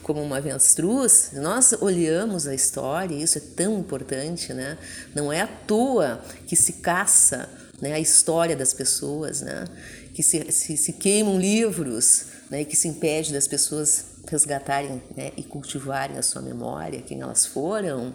como 0.02 0.22
uma 0.22 0.36
avestruz, 0.36 1.30
nós 1.32 1.72
olhamos 1.80 2.46
a 2.46 2.54
história, 2.54 3.14
e 3.14 3.22
isso 3.22 3.38
é 3.38 3.40
tão 3.40 3.78
importante, 3.78 4.52
né? 4.52 4.76
Não 5.14 5.32
é 5.32 5.40
à 5.40 5.46
toa 5.46 6.22
que 6.46 6.54
se 6.54 6.74
caça 6.74 7.48
né, 7.80 7.94
a 7.94 7.98
história 7.98 8.54
das 8.54 8.74
pessoas, 8.74 9.40
né? 9.40 9.64
Que 10.12 10.22
se, 10.22 10.52
se, 10.52 10.76
se 10.76 10.92
queimam 10.92 11.38
livros, 11.38 12.26
né, 12.50 12.62
e 12.62 12.64
que 12.64 12.76
se 12.76 12.88
impede 12.88 13.32
das 13.32 13.46
pessoas 13.48 14.06
resgatarem 14.28 15.02
né, 15.16 15.32
e 15.36 15.42
cultivarem 15.42 16.16
a 16.18 16.22
sua 16.22 16.42
memória, 16.42 17.02
quem 17.02 17.20
elas 17.20 17.46
foram, 17.46 18.14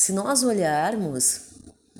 se 0.00 0.12
nós 0.12 0.42
olharmos, 0.42 1.42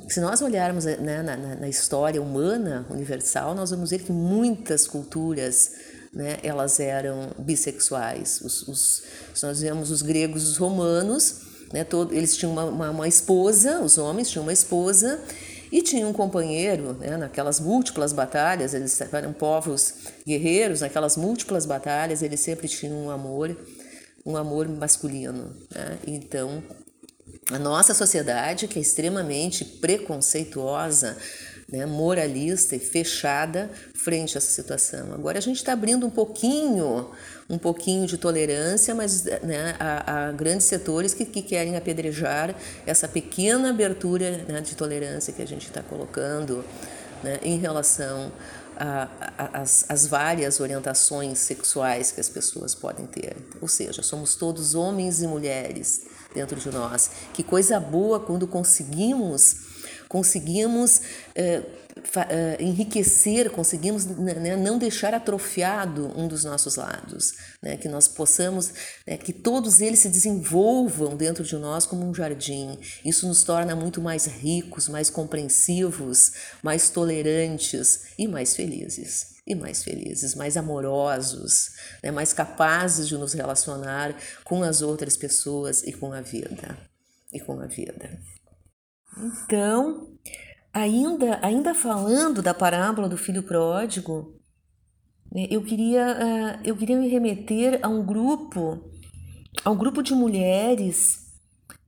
se 0.09 0.20
nós 0.20 0.40
olharmos 0.40 0.87
né, 0.87 1.23
na, 1.23 1.37
na, 1.37 1.68
história 1.68 2.20
humana 2.20 2.87
universal, 2.88 3.54
nós 3.54 3.70
vamos 3.70 3.90
ver 3.90 3.99
que 3.99 4.11
muitas 4.11 4.87
culturas 4.87 5.73
né, 6.11 6.38
elas 6.42 6.80
eram 6.80 7.30
bissexuais. 7.38 8.40
Os, 8.40 8.66
os, 8.66 9.02
se 9.35 9.44
nós 9.44 9.61
vemos 9.61 9.90
os 9.90 10.00
gregos, 10.00 10.49
os 10.49 10.56
romanos, 10.56 11.42
né, 11.75 11.85
todo, 11.85 12.14
eles 12.14 12.35
tinham 12.37 12.52
uma, 12.52 12.64
uma, 12.64 12.90
uma 12.90 13.06
esposa, 13.06 13.80
os 13.80 13.99
homens 13.99 14.30
tinham 14.30 14.44
uma 14.44 14.52
esposa 14.52 15.20
e 15.70 15.82
tinha 15.82 16.06
um 16.06 16.12
companheiro, 16.12 16.94
né, 16.94 17.16
naquelas 17.16 17.60
múltiplas 17.60 18.12
batalhas, 18.12 18.74
eles 18.74 19.00
eram 19.00 19.32
povos 19.32 19.94
guerreiros, 20.26 20.80
naquelas 20.80 21.16
múltiplas 21.16 21.64
batalhas, 21.64 22.22
eles 22.22 22.40
sempre 22.40 22.66
tinham 22.66 23.04
um 23.04 23.10
amor, 23.10 23.56
um 24.26 24.36
amor 24.36 24.68
masculino. 24.68 25.54
Né? 25.70 25.98
Então, 26.06 26.62
a 27.50 27.58
nossa 27.58 27.94
sociedade, 27.94 28.66
que 28.66 28.78
é 28.78 28.82
extremamente 28.82 29.64
preconceituosa, 29.64 31.16
né, 31.72 31.86
moralista 31.86 32.74
e 32.74 32.78
fechada 32.78 33.70
frente 33.94 34.36
a 34.36 34.38
essa 34.38 34.50
situação. 34.50 35.12
Agora 35.12 35.38
a 35.38 35.40
gente 35.42 35.56
está 35.56 35.72
abrindo 35.72 36.06
um 36.06 36.10
pouquinho, 36.10 37.10
um 37.48 37.58
pouquinho 37.58 38.06
de 38.06 38.18
tolerância, 38.18 38.94
mas 38.94 39.24
né, 39.24 39.76
há, 39.78 40.28
há, 40.28 40.32
grandes 40.32 40.66
setores 40.66 41.14
que, 41.14 41.24
que, 41.24 41.42
querem 41.42 41.76
apedrejar 41.76 42.54
essa 42.86 43.06
pequena 43.06 43.70
abertura 43.70 44.44
né, 44.48 44.60
de 44.60 44.74
tolerância 44.74 45.32
que 45.32 45.42
a 45.42 45.46
gente 45.46 45.66
está 45.66 45.82
colocando 45.82 46.64
né, 47.22 47.38
em 47.42 47.58
relação 47.58 48.32
às 49.88 50.06
várias 50.06 50.58
orientações 50.58 51.38
sexuais 51.38 52.12
que 52.12 52.20
as 52.20 52.30
pessoas 52.30 52.74
podem 52.74 53.06
ter. 53.06 53.36
Ou 53.60 53.68
seja, 53.68 54.02
somos 54.02 54.34
todos 54.34 54.74
homens 54.74 55.20
e 55.20 55.26
mulheres 55.26 56.06
dentro 56.34 56.58
de 56.58 56.70
nós. 56.70 57.10
Que 57.34 57.42
coisa 57.42 57.78
boa 57.78 58.18
quando 58.18 58.46
conseguimos 58.46 59.69
conseguimos 60.10 61.02
é, 61.36 61.62
enriquecer, 62.58 63.48
conseguimos 63.48 64.04
né, 64.06 64.56
não 64.56 64.76
deixar 64.76 65.14
atrofiado 65.14 66.12
um 66.18 66.26
dos 66.26 66.42
nossos 66.42 66.74
lados, 66.74 67.34
né, 67.62 67.76
que 67.76 67.88
nós 67.88 68.08
possamos, 68.08 68.72
né, 69.06 69.16
que 69.16 69.32
todos 69.32 69.80
eles 69.80 70.00
se 70.00 70.08
desenvolvam 70.08 71.16
dentro 71.16 71.44
de 71.44 71.54
nós 71.56 71.86
como 71.86 72.04
um 72.04 72.12
jardim. 72.12 72.76
Isso 73.04 73.28
nos 73.28 73.44
torna 73.44 73.76
muito 73.76 74.02
mais 74.02 74.26
ricos, 74.26 74.88
mais 74.88 75.08
compreensivos, 75.08 76.32
mais 76.60 76.90
tolerantes 76.90 78.06
e 78.18 78.26
mais 78.26 78.56
felizes. 78.56 79.38
E 79.46 79.54
mais 79.54 79.82
felizes, 79.84 80.34
mais 80.34 80.56
amorosos, 80.56 81.70
né, 82.02 82.10
mais 82.10 82.32
capazes 82.32 83.06
de 83.06 83.16
nos 83.16 83.32
relacionar 83.32 84.16
com 84.42 84.64
as 84.64 84.82
outras 84.82 85.16
pessoas 85.16 85.84
e 85.84 85.92
com 85.92 86.12
a 86.12 86.20
vida. 86.20 86.76
E 87.32 87.38
com 87.38 87.60
a 87.60 87.66
vida. 87.66 88.18
Então, 89.18 90.08
ainda, 90.72 91.38
ainda 91.42 91.74
falando 91.74 92.42
da 92.42 92.54
parábola 92.54 93.08
do 93.08 93.16
filho 93.16 93.42
pródigo, 93.42 94.40
né, 95.32 95.46
eu 95.50 95.62
queria, 95.62 96.16
uh, 96.16 96.60
eu 96.64 96.76
queria 96.76 96.96
me 96.96 97.08
remeter 97.08 97.78
a 97.82 97.88
um 97.88 98.04
grupo, 98.04 98.90
a 99.64 99.70
um 99.70 99.76
grupo 99.76 100.02
de 100.02 100.14
mulheres 100.14 101.30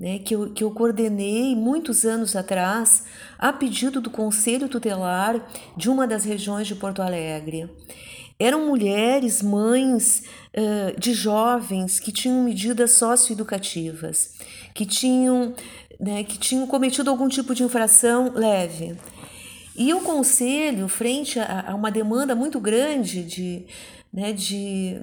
né, 0.03 0.19
que, 0.19 0.35
eu, 0.35 0.53
que 0.53 0.65
eu 0.65 0.71
coordenei 0.73 1.55
muitos 1.55 2.05
anos 2.05 2.35
atrás, 2.35 3.05
a 3.39 3.53
pedido 3.53 4.01
do 4.01 4.11
Conselho 4.11 4.69
Tutelar 4.69 5.49
de 5.77 5.89
uma 5.89 6.09
das 6.09 6.25
regiões 6.25 6.67
de 6.67 6.75
Porto 6.75 7.01
Alegre. 7.01 7.71
Eram 8.37 8.67
mulheres, 8.67 9.41
mães 9.41 10.25
uh, 10.57 10.99
de 10.99 11.15
jovens 11.15 12.01
que 12.01 12.11
tinham 12.11 12.43
medidas 12.43 12.95
socioeducativas, 12.95 14.33
que 14.75 14.85
tinham 14.85 15.55
né, 16.03 16.25
que 16.25 16.37
tinham 16.37 16.67
cometido 16.67 17.09
algum 17.09 17.29
tipo 17.29 17.55
de 17.55 17.63
infração 17.63 18.33
leve. 18.35 18.97
E 19.77 19.95
o 19.95 20.01
conselho, 20.01 20.89
frente 20.89 21.39
a, 21.39 21.71
a 21.71 21.75
uma 21.77 21.93
demanda 21.93 22.35
muito 22.35 22.59
grande 22.59 23.23
de, 23.23 23.67
né, 24.13 24.33
de, 24.33 25.01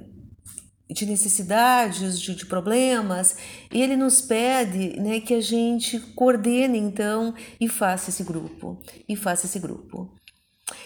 de 0.89 1.06
necessidades, 1.06 2.20
de, 2.20 2.36
de, 2.36 2.46
problemas, 2.46 3.38
ele 3.72 3.96
nos 3.96 4.22
pede 4.22 5.00
né, 5.00 5.22
que 5.22 5.34
a 5.34 5.41
gente 5.41 5.98
coordene 6.15 6.77
então 6.77 7.34
e 7.62 7.70
faça 7.70 8.10
esse 8.10 8.24
grupo, 8.24 8.77
e 9.08 9.15
faça 9.15 9.46
esse 9.46 9.58
grupo. 9.58 10.13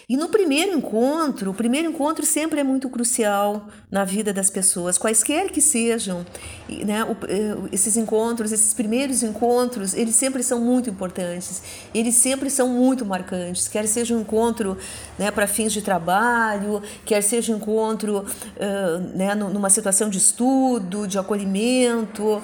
E 0.07 0.17
no 0.17 0.29
primeiro 0.29 0.77
encontro, 0.77 1.51
o 1.51 1.53
primeiro 1.53 1.89
encontro 1.89 2.25
sempre 2.25 2.59
é 2.59 2.63
muito 2.63 2.89
crucial 2.89 3.67
na 3.89 4.03
vida 4.03 4.33
das 4.33 4.49
pessoas, 4.49 4.97
quaisquer 4.97 5.49
que 5.49 5.61
sejam, 5.61 6.25
né? 6.67 7.05
Eh, 7.27 7.55
esses 7.71 7.95
encontros, 7.95 8.51
esses 8.51 8.73
primeiros 8.73 9.23
encontros, 9.23 9.93
eles 9.93 10.15
sempre 10.15 10.43
são 10.43 10.59
muito 10.59 10.89
importantes, 10.89 11.61
eles 11.93 12.15
sempre 12.15 12.49
são 12.49 12.67
muito 12.67 13.05
marcantes, 13.05 13.67
quer 13.67 13.87
seja 13.87 14.15
um 14.15 14.21
encontro 14.21 14.77
né, 15.17 15.31
para 15.31 15.47
fins 15.47 15.71
de 15.71 15.81
trabalho, 15.81 16.81
quer 17.05 17.21
seja 17.21 17.53
um 17.53 17.57
encontro 17.57 18.19
uh, 18.19 18.99
né, 19.15 19.35
numa 19.35 19.69
situação 19.69 20.09
de 20.09 20.17
estudo, 20.17 21.07
de 21.07 21.17
acolhimento. 21.17 22.41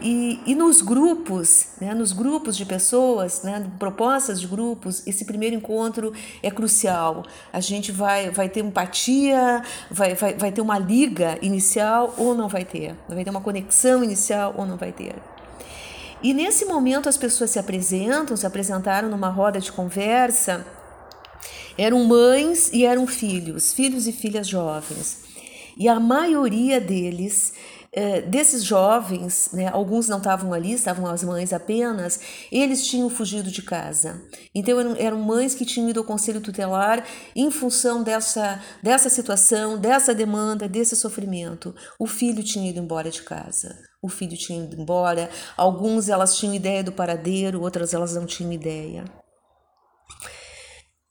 E, 0.00 0.40
e 0.46 0.54
nos 0.54 0.82
grupos, 0.82 1.68
né, 1.80 1.94
nos 1.94 2.12
grupos 2.12 2.56
de 2.56 2.66
pessoas, 2.66 3.42
né, 3.42 3.66
propostas 3.78 4.40
de 4.40 4.46
grupos, 4.46 5.06
esse 5.06 5.24
primeiro 5.24 5.56
encontro 5.56 6.12
é 6.42 6.50
crucial. 6.50 7.24
A 7.52 7.60
gente 7.60 7.90
vai, 7.90 8.30
vai 8.30 8.48
ter 8.48 8.60
empatia, 8.60 9.62
vai, 9.90 10.14
vai, 10.14 10.34
vai 10.34 10.52
ter 10.52 10.60
uma 10.60 10.78
liga 10.78 11.38
inicial 11.40 12.14
ou 12.18 12.34
não 12.34 12.48
vai 12.48 12.64
ter, 12.64 12.94
vai 13.08 13.24
ter 13.24 13.30
uma 13.30 13.40
conexão 13.40 14.04
inicial 14.04 14.54
ou 14.56 14.66
não 14.66 14.76
vai 14.76 14.92
ter. 14.92 15.14
E 16.22 16.34
nesse 16.34 16.64
momento 16.64 17.08
as 17.08 17.16
pessoas 17.16 17.50
se 17.50 17.58
apresentam, 17.58 18.36
se 18.36 18.46
apresentaram 18.46 19.08
numa 19.08 19.28
roda 19.28 19.60
de 19.60 19.70
conversa. 19.72 20.66
Eram 21.78 22.04
mães 22.04 22.70
e 22.72 22.84
eram 22.84 23.06
filhos, 23.06 23.72
filhos 23.72 24.06
e 24.06 24.12
filhas 24.12 24.48
jovens. 24.48 25.24
E 25.76 25.88
a 25.88 26.00
maioria 26.00 26.80
deles 26.80 27.52
é, 27.96 28.20
desses 28.20 28.62
jovens, 28.62 29.48
né, 29.54 29.68
alguns 29.68 30.06
não 30.06 30.18
estavam 30.18 30.52
ali, 30.52 30.74
estavam 30.74 31.06
as 31.06 31.24
mães 31.24 31.50
apenas, 31.50 32.20
eles 32.52 32.86
tinham 32.86 33.08
fugido 33.08 33.50
de 33.50 33.62
casa. 33.62 34.22
Então 34.54 34.78
eram, 34.78 34.96
eram 34.98 35.18
mães 35.18 35.54
que 35.54 35.64
tinham 35.64 35.88
ido 35.88 36.00
ao 36.00 36.04
conselho 36.04 36.42
tutelar 36.42 37.02
em 37.34 37.50
função 37.50 38.02
dessa, 38.02 38.62
dessa 38.82 39.08
situação, 39.08 39.78
dessa 39.78 40.14
demanda, 40.14 40.68
desse 40.68 40.94
sofrimento. 40.94 41.74
O 41.98 42.06
filho 42.06 42.44
tinha 42.44 42.68
ido 42.68 42.80
embora 42.80 43.10
de 43.10 43.22
casa. 43.22 43.74
O 44.02 44.10
filho 44.10 44.36
tinha 44.36 44.62
ido 44.62 44.78
embora. 44.78 45.30
Alguns 45.56 46.10
elas 46.10 46.36
tinham 46.36 46.54
ideia 46.54 46.84
do 46.84 46.92
paradeiro, 46.92 47.62
outras 47.62 47.94
elas 47.94 48.14
não 48.14 48.26
tinham 48.26 48.52
ideia. 48.52 49.04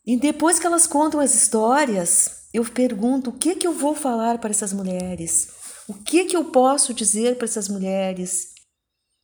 E 0.05 0.15
depois 0.19 0.59
que 0.59 0.67
elas 0.67 0.85
contam 0.85 1.19
as 1.19 1.33
histórias, 1.33 2.47
eu 2.53 2.63
pergunto 2.63 3.31
o 3.31 3.33
que 3.33 3.55
que 3.55 3.65
eu 3.65 3.73
vou 3.73 3.95
falar 3.95 4.37
para 4.37 4.51
essas 4.51 4.71
mulheres? 4.71 5.64
O 5.87 5.93
que 5.93 6.25
que 6.25 6.35
eu 6.35 6.51
posso 6.51 6.93
dizer 6.93 7.37
para 7.37 7.45
essas 7.45 7.69
mulheres 7.69 8.53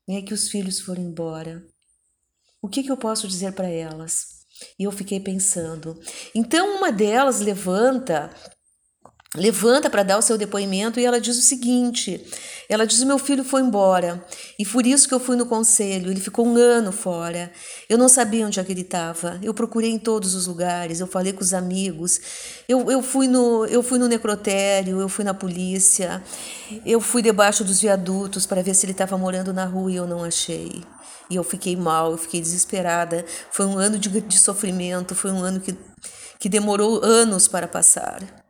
né, 0.08 0.22
que 0.22 0.34
os 0.34 0.50
filhos 0.50 0.80
foram 0.80 1.02
embora? 1.02 1.66
O 2.62 2.70
que 2.70 2.84
que 2.84 2.92
eu 2.92 2.98
posso 2.98 3.28
dizer 3.28 3.54
para 3.54 3.68
elas? 3.68 4.46
E 4.78 4.84
eu 4.84 4.92
fiquei 4.92 5.20
pensando. 5.20 6.00
Então 6.36 6.78
uma 6.78 6.92
delas 6.92 7.40
levanta 7.40 8.30
levanta 9.36 9.90
para 9.90 10.04
dar 10.04 10.18
o 10.18 10.22
seu 10.22 10.38
depoimento 10.38 11.00
e 11.00 11.06
ela 11.06 11.20
diz 11.20 11.38
o 11.38 11.42
seguinte: 11.42 12.26
ela 12.72 12.86
diz: 12.86 13.04
Meu 13.04 13.20
filho 13.20 13.44
foi 13.44 13.62
embora 13.62 14.26
e 14.58 14.66
por 14.66 14.86
isso 14.86 15.08
que 15.08 15.14
eu 15.14 15.20
fui 15.20 15.36
no 15.36 15.46
conselho. 15.46 16.10
Ele 16.10 16.20
ficou 16.20 16.46
um 16.46 16.56
ano 16.56 16.92
fora. 16.92 17.52
Eu 17.90 17.98
não 17.98 18.08
sabia 18.08 18.46
onde 18.46 18.60
é 18.60 18.64
que 18.64 18.72
ele 18.72 18.82
estava. 18.82 19.38
Eu 19.44 19.54
procurei 19.54 19.90
em 19.90 20.00
todos 20.00 20.36
os 20.36 20.48
lugares. 20.48 21.00
Eu 21.00 21.08
falei 21.08 21.34
com 21.34 21.42
os 21.42 21.54
amigos. 21.54 22.20
Eu, 22.68 22.90
eu, 22.90 23.02
fui 23.02 23.28
no, 23.28 23.66
eu 23.66 23.84
fui 23.84 24.00
no 24.00 24.08
necrotério. 24.08 25.00
Eu 25.02 25.10
fui 25.10 25.26
na 25.26 25.34
polícia. 25.34 26.24
Eu 26.86 27.02
fui 27.02 27.22
debaixo 27.22 27.64
dos 27.64 27.82
viadutos 27.82 28.46
para 28.46 28.62
ver 28.62 28.74
se 28.74 28.86
ele 28.86 28.94
estava 28.94 29.18
morando 29.18 29.54
na 29.54 29.66
rua 29.66 29.92
e 29.92 29.96
eu 29.96 30.08
não 30.08 30.24
achei. 30.24 30.82
E 31.30 31.36
eu 31.36 31.44
fiquei 31.44 31.76
mal, 31.76 32.12
eu 32.12 32.18
fiquei 32.18 32.42
desesperada. 32.42 33.26
Foi 33.52 33.66
um 33.66 33.78
ano 33.78 33.98
de, 33.98 34.10
de 34.22 34.40
sofrimento. 34.40 35.14
Foi 35.16 35.32
um 35.32 35.44
ano 35.44 35.60
que, 35.60 35.76
que 36.40 36.48
demorou 36.48 37.04
anos 37.04 37.48
para 37.50 37.68
passar. 37.68 38.41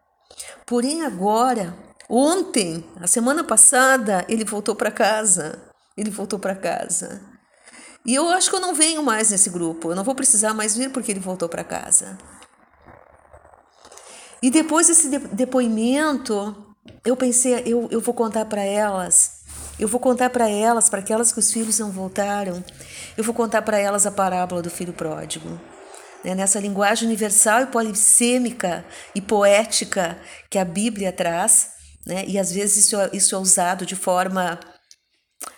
Porém, 0.65 1.03
agora, 1.03 1.75
ontem, 2.09 2.85
a 2.99 3.07
semana 3.07 3.43
passada, 3.43 4.25
ele 4.27 4.45
voltou 4.45 4.75
para 4.75 4.91
casa. 4.91 5.61
Ele 5.97 6.09
voltou 6.09 6.39
para 6.39 6.55
casa. 6.55 7.21
E 8.05 8.15
eu 8.15 8.29
acho 8.29 8.49
que 8.49 8.55
eu 8.55 8.59
não 8.59 8.73
venho 8.73 9.03
mais 9.03 9.29
nesse 9.29 9.49
grupo. 9.49 9.91
Eu 9.91 9.95
não 9.95 10.03
vou 10.03 10.15
precisar 10.15 10.53
mais 10.53 10.75
vir 10.75 10.91
porque 10.91 11.11
ele 11.11 11.19
voltou 11.19 11.49
para 11.49 11.63
casa. 11.63 12.17
E 14.41 14.49
depois 14.49 14.87
desse 14.87 15.09
depoimento, 15.09 16.55
eu 17.05 17.15
pensei, 17.15 17.61
eu, 17.65 17.87
eu 17.91 18.01
vou 18.01 18.13
contar 18.13 18.45
para 18.45 18.63
elas. 18.63 19.41
Eu 19.77 19.87
vou 19.87 19.99
contar 19.99 20.29
para 20.29 20.49
elas, 20.49 20.89
para 20.89 20.99
aquelas 20.99 21.31
que 21.31 21.39
os 21.39 21.51
filhos 21.51 21.79
não 21.79 21.91
voltaram, 21.91 22.63
eu 23.17 23.23
vou 23.23 23.33
contar 23.33 23.63
para 23.63 23.79
elas 23.79 24.05
a 24.05 24.11
parábola 24.11 24.61
do 24.61 24.69
filho 24.69 24.93
pródigo 24.93 25.59
né, 26.23 26.35
nessa 26.35 26.59
linguagem 26.59 27.07
universal 27.07 27.61
e 27.61 27.67
polissêmica 27.67 28.85
e 29.15 29.21
poética 29.21 30.19
que 30.49 30.57
a 30.57 30.65
Bíblia 30.65 31.11
traz, 31.11 31.71
né, 32.05 32.23
e 32.27 32.37
às 32.39 32.51
vezes 32.51 32.85
isso, 32.85 32.99
é, 32.99 33.09
isso 33.13 33.35
é 33.35 33.37
usado 33.37 33.85
de 33.85 33.95
forma, 33.95 34.59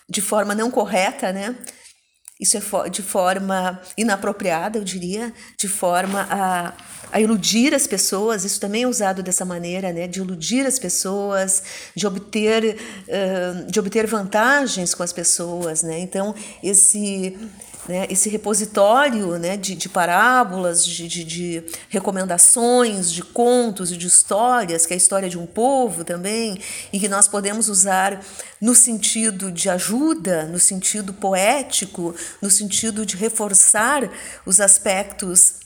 de 0.10 0.22
forma 0.22 0.53
não 0.53 0.70
correta, 0.70 1.32
né? 1.32 1.55
Isso 2.39 2.58
é 2.58 2.89
de 2.89 3.01
forma 3.01 3.82
inapropriada, 3.98 4.77
eu 4.77 4.84
diria, 4.84 5.34
de 5.58 5.67
forma 5.67 6.27
a, 6.29 6.74
a 7.13 7.22
iludir 7.22 7.75
as 7.75 7.86
pessoas. 7.86 8.43
Isso 8.43 8.60
também 8.60 8.84
é 8.84 8.88
usado 8.88 9.22
dessa 9.22 9.46
maneira, 9.46 9.93
né? 9.93 10.08
De 10.08 10.20
iludir 10.20 10.65
as 10.65 10.79
pessoas, 10.79 11.62
de 11.96 12.08
obter, 12.08 12.75
uh, 13.08 13.72
de 13.72 13.79
obter 13.79 14.08
vantagens 14.08 14.96
com 14.96 15.03
as 15.03 15.13
pessoas, 15.13 15.84
né? 15.84 16.00
Então, 16.00 16.34
esse 16.63 17.38
né, 17.86 18.08
esse 18.10 18.29
repositório 18.29 19.38
né, 19.38 19.58
de, 19.58 19.75
de 19.75 19.89
parábolas, 19.89 20.86
de, 20.86 21.05
de, 21.05 21.24
de, 21.25 21.63
recomendações, 21.89 23.12
de 23.12 23.22
contos 23.22 23.91
e 23.91 23.98
de 23.98 24.08
histórias, 24.08 24.86
que 24.86 24.93
é 24.93 24.96
a 24.96 24.98
história 24.98 25.29
de 25.29 25.38
um 25.38 25.46
povo 25.46 26.05
também, 26.05 26.58
e 26.93 27.00
que 27.00 27.10
nós 27.10 27.27
podemos 27.27 27.67
usar 27.67 28.24
no 28.62 28.74
sentido 28.74 29.51
de 29.51 29.70
ajuda, 29.70 30.46
no 30.46 30.60
sentido 30.60 31.12
poético, 31.12 32.15
no 32.41 32.50
sentido 32.50 33.05
de 33.05 33.17
reforçar 33.17 34.10
os 34.46 34.62
aspectos 34.62 35.62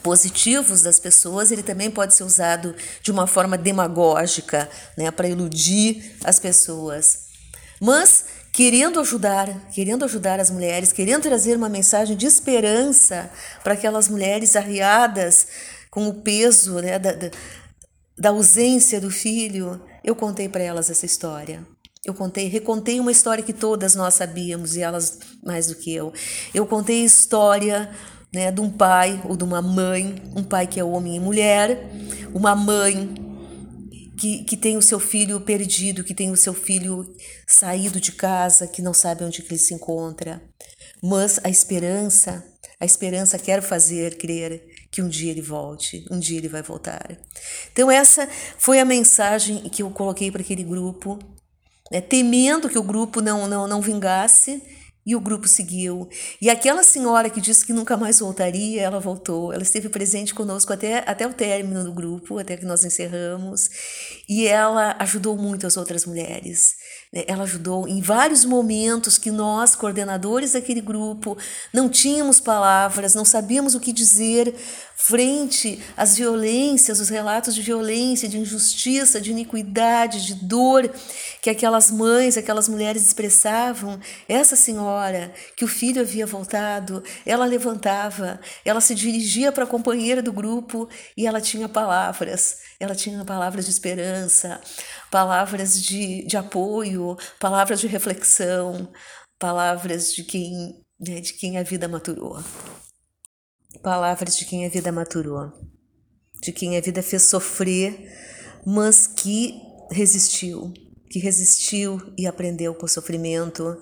positivos 0.00 0.82
das 0.82 0.98
pessoas, 0.98 1.50
ele 1.50 1.62
também 1.62 1.90
pode 1.90 2.14
ser 2.14 2.24
usado 2.24 2.74
de 3.02 3.10
uma 3.10 3.26
forma 3.26 3.58
demagógica, 3.58 4.68
né, 4.96 5.10
para 5.10 5.28
iludir 5.28 6.16
as 6.24 6.38
pessoas. 6.38 7.26
Mas 7.80 8.24
querendo 8.52 9.00
ajudar, 9.00 9.70
querendo 9.70 10.04
ajudar 10.04 10.38
as 10.38 10.50
mulheres, 10.50 10.92
querendo 10.92 11.22
trazer 11.22 11.56
uma 11.56 11.68
mensagem 11.68 12.16
de 12.16 12.26
esperança 12.26 13.30
para 13.64 13.72
aquelas 13.72 14.08
mulheres 14.08 14.54
arriadas 14.56 15.46
com 15.90 16.06
o 16.08 16.22
peso 16.22 16.80
né, 16.80 16.98
da, 16.98 17.12
da, 18.16 18.28
ausência 18.28 19.00
do 19.00 19.10
filho, 19.10 19.82
eu 20.04 20.14
contei 20.14 20.48
para 20.48 20.62
elas 20.62 20.90
essa 20.90 21.06
história. 21.06 21.66
Eu 22.04 22.14
contei, 22.14 22.48
recontei 22.48 22.98
uma 22.98 23.12
história 23.12 23.44
que 23.44 23.52
todas 23.52 23.94
nós 23.94 24.14
sabíamos 24.14 24.74
e 24.74 24.82
elas 24.82 25.18
mais 25.42 25.68
do 25.68 25.76
que 25.76 25.94
eu. 25.94 26.12
Eu 26.52 26.66
contei 26.66 27.02
a 27.02 27.06
história 27.06 27.90
né, 28.32 28.50
de 28.50 28.60
um 28.60 28.70
pai 28.70 29.20
ou 29.24 29.36
de 29.36 29.44
uma 29.44 29.60
mãe, 29.60 30.22
um 30.34 30.42
pai 30.42 30.66
que 30.66 30.80
é 30.80 30.84
homem 30.84 31.16
e 31.16 31.20
mulher, 31.20 31.90
uma 32.32 32.56
mãe 32.56 33.14
que, 34.16 34.44
que 34.44 34.56
tem 34.56 34.76
o 34.76 34.82
seu 34.82 35.00
filho 35.00 35.40
perdido, 35.40 36.04
que 36.04 36.14
tem 36.14 36.30
o 36.30 36.36
seu 36.36 36.54
filho 36.54 37.12
saído 37.46 38.00
de 38.00 38.12
casa, 38.12 38.66
que 38.66 38.80
não 38.80 38.94
sabe 38.94 39.24
onde 39.24 39.42
ele 39.42 39.58
se 39.58 39.74
encontra. 39.74 40.40
Mas 41.02 41.40
a 41.42 41.50
esperança, 41.50 42.44
a 42.78 42.84
esperança 42.84 43.38
quer 43.38 43.60
fazer 43.60 44.16
crer 44.16 44.64
que 44.90 45.02
um 45.02 45.08
dia 45.08 45.30
ele 45.30 45.42
volte, 45.42 46.06
um 46.10 46.18
dia 46.18 46.38
ele 46.38 46.48
vai 46.48 46.62
voltar. 46.62 47.18
Então 47.72 47.90
essa 47.90 48.28
foi 48.58 48.78
a 48.78 48.84
mensagem 48.84 49.68
que 49.68 49.82
eu 49.82 49.90
coloquei 49.90 50.30
para 50.30 50.42
aquele 50.42 50.62
grupo, 50.62 51.18
né, 51.90 52.00
temendo 52.00 52.68
que 52.68 52.78
o 52.78 52.82
grupo 52.82 53.20
não, 53.20 53.48
não, 53.48 53.66
não 53.66 53.80
vingasse, 53.80 54.62
e 55.04 55.16
o 55.16 55.20
grupo 55.20 55.48
seguiu. 55.48 56.08
E 56.40 56.48
aquela 56.48 56.82
senhora 56.82 57.28
que 57.28 57.40
disse 57.40 57.64
que 57.64 57.72
nunca 57.72 57.96
mais 57.96 58.20
voltaria, 58.20 58.82
ela 58.82 59.00
voltou. 59.00 59.52
Ela 59.52 59.62
esteve 59.62 59.88
presente 59.88 60.32
conosco 60.32 60.72
até, 60.72 60.98
até 61.06 61.26
o 61.26 61.32
término 61.32 61.84
do 61.84 61.92
grupo, 61.92 62.38
até 62.38 62.56
que 62.56 62.64
nós 62.64 62.84
encerramos. 62.84 63.68
E 64.28 64.46
ela 64.46 64.96
ajudou 65.00 65.36
muito 65.36 65.66
as 65.66 65.76
outras 65.76 66.06
mulheres. 66.06 66.76
Né? 67.12 67.24
Ela 67.26 67.44
ajudou 67.44 67.86
em 67.86 68.00
vários 68.00 68.44
momentos 68.44 69.18
que 69.18 69.30
nós, 69.30 69.76
coordenadores 69.76 70.52
daquele 70.52 70.80
grupo, 70.80 71.36
não 71.72 71.88
tínhamos 71.88 72.40
palavras, 72.40 73.14
não 73.14 73.24
sabíamos 73.24 73.74
o 73.74 73.80
que 73.80 73.92
dizer 73.92 74.54
frente 74.96 75.82
às 75.96 76.16
violências, 76.16 77.00
os 77.00 77.08
relatos 77.08 77.56
de 77.56 77.62
violência, 77.62 78.28
de 78.28 78.38
injustiça, 78.38 79.20
de 79.20 79.32
iniquidade, 79.32 80.24
de 80.24 80.34
dor 80.34 80.88
que 81.40 81.50
aquelas 81.50 81.90
mães, 81.90 82.36
aquelas 82.36 82.68
mulheres 82.68 83.04
expressavam. 83.04 83.98
Essa 84.28 84.54
senhora, 84.54 85.32
que 85.56 85.64
o 85.64 85.68
filho 85.68 86.00
havia 86.02 86.24
voltado, 86.24 87.02
ela 87.26 87.44
levantava, 87.44 88.40
ela 88.64 88.80
se 88.80 88.94
dirigia 88.94 89.50
para 89.50 89.64
a 89.64 89.66
companheira 89.66 90.22
do 90.22 90.32
grupo 90.32 90.88
e 91.16 91.26
ela 91.26 91.40
tinha 91.40 91.68
palavras, 91.68 92.58
ela 92.82 92.96
tinha 92.96 93.24
palavras 93.24 93.64
de 93.66 93.70
esperança, 93.70 94.60
palavras 95.08 95.80
de, 95.80 96.26
de 96.26 96.36
apoio, 96.36 97.16
palavras 97.38 97.80
de 97.80 97.86
reflexão, 97.86 98.92
palavras 99.38 100.12
de 100.12 100.24
quem, 100.24 100.84
né, 100.98 101.20
de 101.20 101.34
quem 101.34 101.58
a 101.58 101.62
vida 101.62 101.86
maturou. 101.86 102.42
Palavras 103.84 104.36
de 104.36 104.44
quem 104.44 104.66
a 104.66 104.68
vida 104.68 104.90
maturou, 104.90 105.52
de 106.42 106.50
quem 106.50 106.76
a 106.76 106.80
vida 106.80 107.04
fez 107.04 107.22
sofrer, 107.22 108.12
mas 108.66 109.06
que 109.06 109.60
resistiu, 109.92 110.74
que 111.08 111.20
resistiu 111.20 112.12
e 112.18 112.26
aprendeu 112.26 112.74
com 112.74 112.86
o 112.86 112.88
sofrimento. 112.88 113.76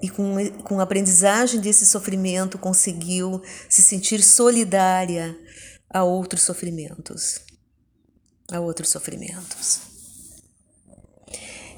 E 0.00 0.08
com, 0.10 0.36
com 0.62 0.78
a 0.78 0.84
aprendizagem 0.84 1.60
desse 1.60 1.84
sofrimento 1.84 2.56
conseguiu 2.56 3.42
se 3.68 3.82
sentir 3.82 4.22
solidária 4.22 5.36
a 5.90 6.04
outros 6.04 6.42
sofrimentos. 6.42 7.40
A 8.50 8.60
outros 8.60 8.90
sofrimentos. 8.90 9.80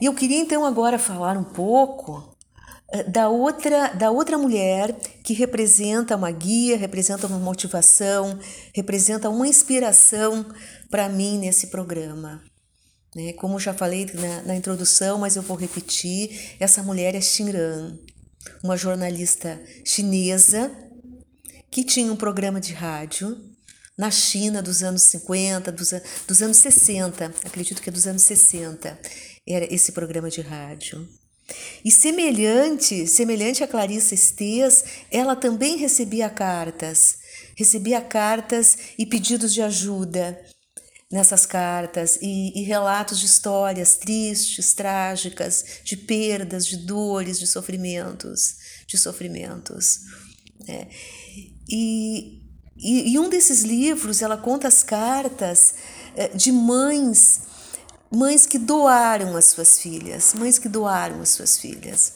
E 0.00 0.06
eu 0.06 0.14
queria 0.14 0.38
então 0.38 0.64
agora 0.64 0.98
falar 0.98 1.36
um 1.38 1.44
pouco 1.44 2.36
eh, 2.92 3.04
da 3.04 3.28
outra, 3.28 3.88
da 3.94 4.10
outra 4.10 4.36
mulher 4.36 4.92
que 5.24 5.32
representa 5.32 6.16
uma 6.16 6.30
guia, 6.30 6.76
representa 6.76 7.26
uma 7.26 7.38
motivação, 7.38 8.38
representa 8.74 9.30
uma 9.30 9.46
inspiração 9.46 10.44
para 10.90 11.08
mim 11.08 11.38
nesse 11.38 11.68
programa. 11.68 12.42
Né? 13.14 13.32
Como 13.32 13.58
já 13.58 13.72
falei 13.72 14.06
na, 14.12 14.42
na, 14.42 14.54
introdução, 14.54 15.18
mas 15.18 15.36
eu 15.36 15.42
vou 15.42 15.56
repetir: 15.56 16.56
essa 16.60 16.82
mulher 16.82 17.14
é 17.14 17.20
Xinran, 17.20 17.98
uma 18.62 18.76
jornalista 18.76 19.58
chinesa 19.84 20.70
que 21.70 21.82
tinha 21.82 22.12
um 22.12 22.16
programa 22.16 22.60
de 22.60 22.72
rádio 22.74 23.45
na 23.96 24.10
China 24.10 24.62
dos 24.62 24.82
anos 24.82 25.02
50, 25.02 25.72
dos, 25.72 25.92
dos 26.26 26.42
anos 26.42 26.58
60, 26.58 27.32
acredito 27.44 27.80
que 27.80 27.88
é 27.88 27.92
dos 27.92 28.06
anos 28.06 28.22
60, 28.22 28.98
era 29.46 29.74
esse 29.74 29.92
programa 29.92 30.28
de 30.28 30.42
rádio. 30.42 31.08
E 31.84 31.90
semelhante, 31.90 33.06
semelhante 33.06 33.62
a 33.62 33.68
Clarissa 33.68 34.14
Estes, 34.14 34.84
ela 35.10 35.36
também 35.36 35.76
recebia 35.76 36.28
cartas, 36.28 37.18
recebia 37.56 38.00
cartas 38.00 38.76
e 38.98 39.06
pedidos 39.06 39.54
de 39.54 39.62
ajuda 39.62 40.38
nessas 41.10 41.46
cartas 41.46 42.18
e, 42.20 42.60
e, 42.60 42.64
relatos 42.64 43.20
de 43.20 43.26
histórias 43.26 43.96
tristes, 43.96 44.74
trágicas, 44.74 45.64
de 45.84 45.96
perdas, 45.96 46.66
de 46.66 46.78
dores, 46.78 47.38
de 47.38 47.46
sofrimentos, 47.46 48.56
de 48.88 48.98
sofrimentos. 48.98 50.00
Né? 50.66 50.88
E 51.70 52.45
E, 52.78 53.12
e 53.12 53.18
um 53.18 53.28
desses 53.28 53.62
livros 53.62 54.22
ela 54.22 54.36
conta 54.36 54.68
as 54.68 54.82
cartas 54.82 55.74
eh, 56.14 56.28
de 56.34 56.52
mães, 56.52 57.42
mães 58.10 58.46
que 58.46 58.58
doaram 58.58 59.36
as 59.36 59.46
suas 59.46 59.78
filhas, 59.78 60.34
mães 60.34 60.58
que 60.58 60.68
doaram 60.68 61.20
as 61.20 61.30
suas 61.30 61.56
filhas. 61.58 62.14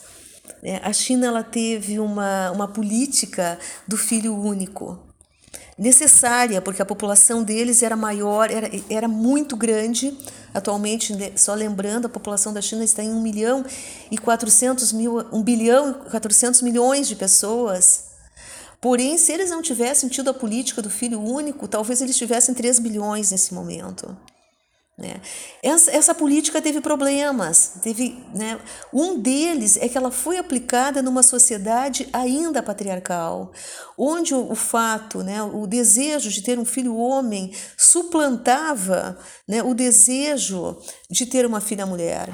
É, 0.63 0.77
a 0.83 0.93
China 0.93 1.27
ela 1.27 1.43
teve 1.43 1.99
uma, 1.99 2.51
uma 2.51 2.69
política 2.69 3.59
do 3.89 3.97
filho 3.97 4.37
único 4.37 4.99
necessária, 5.79 6.61
porque 6.61 6.83
a 6.83 6.85
população 6.85 7.43
deles 7.43 7.83
era 7.83 7.97
maior, 7.97 8.51
era, 8.51 8.71
era 8.91 9.09
muito 9.09 9.57
grande. 9.57 10.15
Atualmente, 10.53 11.15
né, 11.15 11.33
só 11.37 11.55
lembrando, 11.55 12.05
a 12.05 12.09
população 12.09 12.53
da 12.53 12.61
China 12.61 12.85
está 12.85 13.03
em 13.03 13.11
1 13.11 13.23
milhão 13.23 13.65
e 14.11 14.19
400 14.19 14.93
mil, 14.93 15.27
1 15.33 15.43
bilhão 15.43 16.03
e 16.07 16.11
400 16.11 16.61
milhões 16.61 17.09
de 17.09 17.17
pessoas. 17.17 18.10
Porém, 18.81 19.19
se 19.19 19.33
eles 19.33 19.51
não 19.51 19.61
tivessem 19.61 20.09
tido 20.09 20.31
a 20.31 20.35
política 20.35 20.81
do 20.81 20.89
filho 20.89 21.21
único, 21.21 21.69
talvez 21.69 22.01
eles 22.01 22.17
tivessem 22.17 22.55
3 22.55 22.79
bilhões 22.79 23.31
nesse 23.31 23.53
momento. 23.53 24.17
Né? 25.01 25.19
Essa, 25.63 25.91
essa, 25.91 26.15
política 26.15 26.61
teve 26.61 26.81
problemas. 26.81 27.73
Teve, 27.83 28.23
né? 28.35 28.61
Um 28.93 29.19
deles 29.19 29.79
é 29.79 29.89
que 29.89 29.97
ela 29.97 30.11
foi 30.11 30.37
aplicada 30.37 31.01
numa 31.01 31.23
sociedade 31.23 32.07
ainda 32.13 32.63
patriarcal, 32.63 33.51
onde 33.97 34.35
o, 34.35 34.53
o 34.53 34.55
fato, 34.55 35.23
né, 35.23 35.43
o 35.43 35.67
desejo 35.67 36.29
de 36.29 36.43
ter 36.43 36.59
um 36.59 36.67
filho 36.67 36.97
homem 36.97 37.51
suplantava 37.79 39.19
né, 39.49 39.63
o 39.63 39.73
desejo 39.73 40.77
de 41.11 41.25
ter 41.25 41.47
uma 41.47 41.63
filha 41.63 41.87
mulher. 41.87 42.29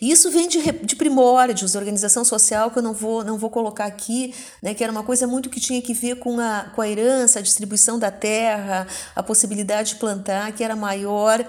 E 0.00 0.10
isso 0.10 0.30
vem 0.30 0.48
de, 0.48 0.60
de 0.72 0.96
primórdios, 0.96 1.74
organização 1.74 2.24
social, 2.24 2.70
que 2.70 2.78
eu 2.78 2.82
não 2.82 2.92
vou, 2.92 3.24
não 3.24 3.38
vou 3.38 3.50
colocar 3.50 3.84
aqui, 3.84 4.34
né, 4.62 4.74
que 4.74 4.82
era 4.82 4.92
uma 4.92 5.02
coisa 5.02 5.26
muito 5.26 5.50
que 5.50 5.60
tinha 5.60 5.80
que 5.80 5.94
ver 5.94 6.16
com 6.16 6.40
a, 6.40 6.70
com 6.74 6.80
a 6.80 6.88
herança, 6.88 7.38
a 7.38 7.42
distribuição 7.42 7.98
da 7.98 8.10
terra, 8.10 8.86
a 9.14 9.22
possibilidade 9.22 9.90
de 9.90 9.96
plantar, 9.96 10.52
que 10.52 10.64
era 10.64 10.74
maior 10.76 11.44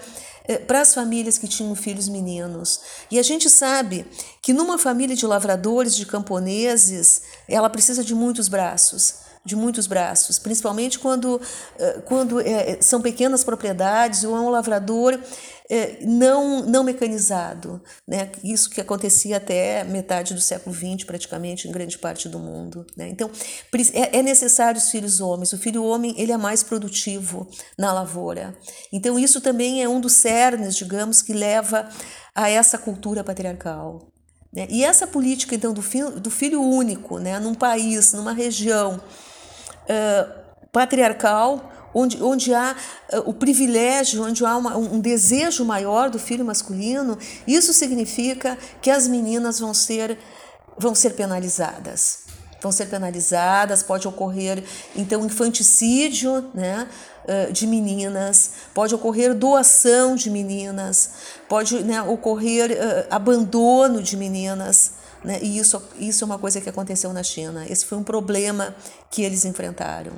eh, 0.47 0.57
para 0.57 0.81
as 0.81 0.93
famílias 0.93 1.37
que 1.37 1.47
tinham 1.47 1.75
filhos 1.75 2.09
meninos. 2.09 2.81
E 3.09 3.19
a 3.19 3.23
gente 3.23 3.49
sabe 3.49 4.05
que 4.41 4.53
numa 4.53 4.77
família 4.77 5.15
de 5.15 5.25
lavradores, 5.25 5.95
de 5.95 6.05
camponeses, 6.05 7.21
ela 7.47 7.69
precisa 7.69 8.03
de 8.03 8.15
muitos 8.15 8.47
braços 8.47 9.30
de 9.45 9.55
muitos 9.55 9.87
braços, 9.87 10.37
principalmente 10.37 10.99
quando, 10.99 11.41
eh, 11.79 12.01
quando 12.05 12.39
é, 12.39 12.79
são 12.81 13.01
pequenas 13.01 13.43
propriedades 13.43 14.23
ou 14.23 14.35
é 14.35 14.39
um 14.39 14.49
lavrador 14.49 15.19
não, 16.01 16.65
não 16.65 16.83
mecanizado. 16.83 17.81
Né? 18.05 18.29
Isso 18.43 18.69
que 18.69 18.81
acontecia 18.81 19.37
até 19.37 19.83
metade 19.83 20.33
do 20.33 20.41
século 20.41 20.75
XX, 20.75 21.05
praticamente, 21.05 21.67
em 21.67 21.71
grande 21.71 21.97
parte 21.97 22.27
do 22.27 22.37
mundo. 22.37 22.85
Né? 22.97 23.07
Então, 23.07 23.31
é, 23.93 24.17
é 24.17 24.21
necessário 24.21 24.79
os 24.79 24.89
filhos 24.89 25.21
homens. 25.21 25.53
O 25.53 25.57
filho 25.57 25.83
homem 25.83 26.13
ele 26.17 26.31
é 26.31 26.37
mais 26.37 26.61
produtivo 26.61 27.47
na 27.77 27.93
lavoura. 27.93 28.57
Então, 28.91 29.17
isso 29.17 29.39
também 29.39 29.81
é 29.81 29.87
um 29.87 30.01
dos 30.01 30.13
cernes, 30.13 30.75
digamos, 30.75 31.21
que 31.21 31.33
leva 31.33 31.87
a 32.35 32.49
essa 32.49 32.77
cultura 32.77 33.23
patriarcal. 33.23 34.11
Né? 34.53 34.67
E 34.69 34.83
essa 34.83 35.07
política, 35.07 35.55
então, 35.55 35.73
do 35.73 35.81
filho, 35.81 36.19
do 36.19 36.29
filho 36.29 36.61
único, 36.61 37.17
né? 37.17 37.39
num 37.39 37.55
país, 37.55 38.11
numa 38.11 38.33
região 38.33 39.01
uh, 39.85 40.41
patriarcal, 40.71 41.71
onde, 41.93 42.21
onde 42.23 42.53
há 42.53 42.75
uh, 43.13 43.29
o 43.29 43.33
privilégio, 43.33 44.23
onde 44.23 44.45
há 44.45 44.55
uma, 44.57 44.77
um 44.77 44.99
desejo 44.99 45.65
maior 45.65 46.09
do 46.09 46.19
filho 46.19 46.45
masculino, 46.45 47.17
isso 47.45 47.73
significa 47.73 48.57
que 48.81 48.89
as 48.89 49.07
meninas 49.07 49.59
vão 49.59 49.73
ser, 49.73 50.17
vão 50.77 50.95
ser 50.95 51.11
penalizadas. 51.11 52.21
Vão 52.61 52.71
ser 52.71 52.85
penalizadas, 52.87 53.81
pode 53.81 54.07
ocorrer 54.07 54.63
então 54.95 55.25
infanticídio 55.25 56.51
né, 56.53 56.87
uh, 57.25 57.51
de 57.51 57.65
meninas, 57.65 58.51
pode 58.73 58.93
ocorrer 58.93 59.33
doação 59.33 60.15
de 60.15 60.29
meninas, 60.29 61.09
pode 61.49 61.83
né, 61.83 62.01
ocorrer 62.03 62.71
uh, 62.71 63.07
abandono 63.09 64.01
de 64.03 64.15
meninas. 64.15 65.00
Né, 65.23 65.39
e 65.41 65.57
isso, 65.57 65.81
isso 65.99 66.23
é 66.23 66.25
uma 66.25 66.39
coisa 66.39 66.59
que 66.59 66.69
aconteceu 66.69 67.13
na 67.13 67.23
China. 67.23 67.65
Esse 67.69 67.85
foi 67.85 67.97
um 67.97 68.03
problema 68.03 68.75
que 69.09 69.21
eles 69.21 69.45
enfrentaram. 69.45 70.13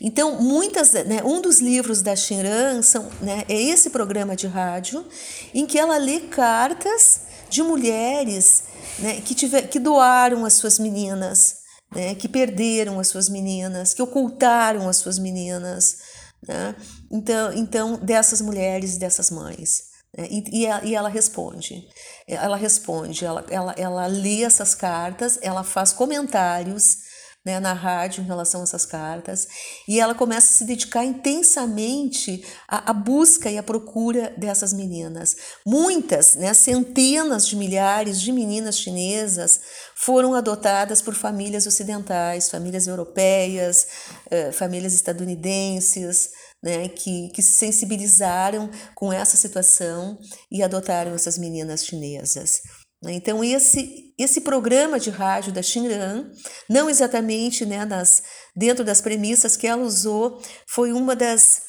Então, 0.00 0.40
muitas, 0.40 0.92
né, 0.92 1.22
um 1.22 1.42
dos 1.42 1.60
livros 1.60 2.00
da 2.00 2.16
Xinran 2.16 2.80
são, 2.82 3.10
né, 3.20 3.44
é 3.48 3.60
esse 3.60 3.90
programa 3.90 4.34
de 4.34 4.46
rádio 4.46 5.04
em 5.52 5.66
que 5.66 5.78
ela 5.78 5.98
lê 5.98 6.20
cartas 6.20 7.20
de 7.50 7.62
mulheres 7.62 8.64
né, 8.98 9.20
que, 9.20 9.34
tiver, 9.34 9.62
que 9.68 9.78
doaram 9.78 10.46
as 10.46 10.54
suas 10.54 10.78
meninas, 10.78 11.56
né, 11.94 12.14
que 12.14 12.28
perderam 12.28 12.98
as 12.98 13.08
suas 13.08 13.28
meninas, 13.28 13.92
que 13.92 14.00
ocultaram 14.00 14.88
as 14.88 14.96
suas 14.96 15.18
meninas. 15.18 15.98
Né? 16.46 16.74
Então, 17.10 17.52
então, 17.52 17.96
dessas 17.98 18.40
mulheres, 18.40 18.96
dessas 18.96 19.30
mães. 19.30 19.89
Né? 20.16 20.28
E, 20.30 20.66
e, 20.66 20.94
ela 20.94 21.08
responde. 21.08 21.86
Ela 22.26 22.56
responde, 22.56 23.24
ela, 23.24 23.44
ela, 23.50 23.74
ela 23.76 24.06
lê 24.06 24.42
essas 24.42 24.74
cartas, 24.74 25.38
ela 25.42 25.64
faz 25.64 25.92
comentários 25.92 27.10
né, 27.44 27.58
na 27.58 27.72
rádio 27.72 28.22
em 28.22 28.26
relação 28.26 28.60
a 28.60 28.64
essas 28.64 28.84
cartas, 28.84 29.48
e 29.88 29.98
ela 29.98 30.14
começa 30.14 30.52
a 30.52 30.56
se 30.58 30.64
dedicar 30.64 31.04
intensamente 31.04 32.44
à, 32.68 32.90
à 32.90 32.92
busca 32.92 33.50
e 33.50 33.56
à 33.56 33.62
procura 33.62 34.34
dessas 34.36 34.74
meninas. 34.74 35.36
Muitas, 35.66 36.34
né, 36.34 36.52
centenas 36.52 37.46
de 37.46 37.56
milhares 37.56 38.20
de 38.20 38.30
meninas 38.30 38.78
chinesas 38.78 39.60
foram 39.96 40.34
adotadas 40.34 41.00
por 41.00 41.14
famílias 41.14 41.66
ocidentais, 41.66 42.50
famílias 42.50 42.86
europeias, 42.86 43.86
eh, 44.30 44.52
famílias 44.52 44.92
estadunidenses, 44.92 46.30
né, 46.62 46.88
que, 46.88 47.30
que 47.34 47.42
se 47.42 47.52
sensibilizaram 47.52 48.70
com 48.94 49.12
essa 49.12 49.36
situação 49.36 50.18
e 50.50 50.62
adotaram 50.62 51.14
essas 51.14 51.38
meninas 51.38 51.84
chinesas. 51.84 52.60
Né? 53.02 53.12
Então, 53.14 53.42
esse, 53.42 54.14
esse 54.18 54.42
programa 54.42 55.00
de 55.00 55.10
rádio 55.10 55.52
da 55.52 55.62
Xinran, 55.62 56.30
não 56.68 56.90
exatamente 56.90 57.64
né, 57.64 57.84
nas, 57.84 58.22
dentro 58.54 58.84
das 58.84 59.00
premissas 59.00 59.56
que 59.56 59.66
ela 59.66 59.82
usou, 59.82 60.40
foi 60.68 60.92
uma 60.92 61.16
das, 61.16 61.62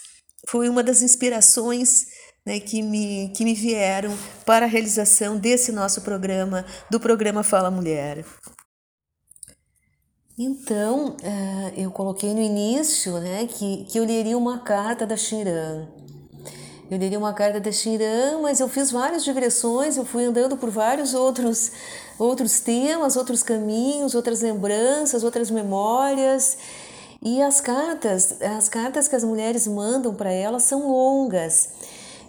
foi 0.49 0.67
uma 0.67 0.83
das 0.83 1.01
inspirações 1.01 2.05
né, 2.45 2.59
que, 2.59 2.81
me, 2.81 3.31
que 3.35 3.45
me 3.45 3.53
vieram 3.53 4.17
para 4.45 4.65
a 4.65 4.69
realização 4.69 5.37
desse 5.37 5.71
nosso 5.71 6.01
programa, 6.01 6.65
do 6.89 6.99
programa 6.99 7.43
Fala 7.43 7.71
Mulher. 7.71 8.25
Então, 10.43 11.09
uh, 11.09 11.71
eu 11.77 11.91
coloquei 11.91 12.33
no 12.33 12.41
início 12.41 13.19
né, 13.19 13.47
que, 13.47 13.85
que 13.87 13.99
eu 13.99 14.03
leria 14.03 14.35
uma 14.35 14.57
carta 14.57 15.05
da 15.05 15.15
Xinran. 15.15 15.85
Eu 16.89 16.97
leria 16.97 17.19
uma 17.19 17.31
carta 17.31 17.59
da 17.59 17.71
Xirã, 17.71 18.39
mas 18.41 18.59
eu 18.59 18.67
fiz 18.67 18.91
várias 18.91 19.23
digressões, 19.23 19.97
eu 19.97 20.03
fui 20.03 20.25
andando 20.25 20.57
por 20.57 20.71
vários 20.71 21.13
outros, 21.13 21.71
outros 22.17 22.59
temas, 22.59 23.15
outros 23.15 23.43
caminhos, 23.43 24.15
outras 24.15 24.41
lembranças, 24.41 25.23
outras 25.23 25.51
memórias. 25.51 26.57
E 27.21 27.39
as 27.39 27.61
cartas, 27.61 28.41
as 28.41 28.67
cartas 28.67 29.07
que 29.07 29.15
as 29.15 29.23
mulheres 29.23 29.67
mandam 29.67 30.15
para 30.15 30.31
elas 30.31 30.63
são 30.63 30.91
longas. 30.91 31.69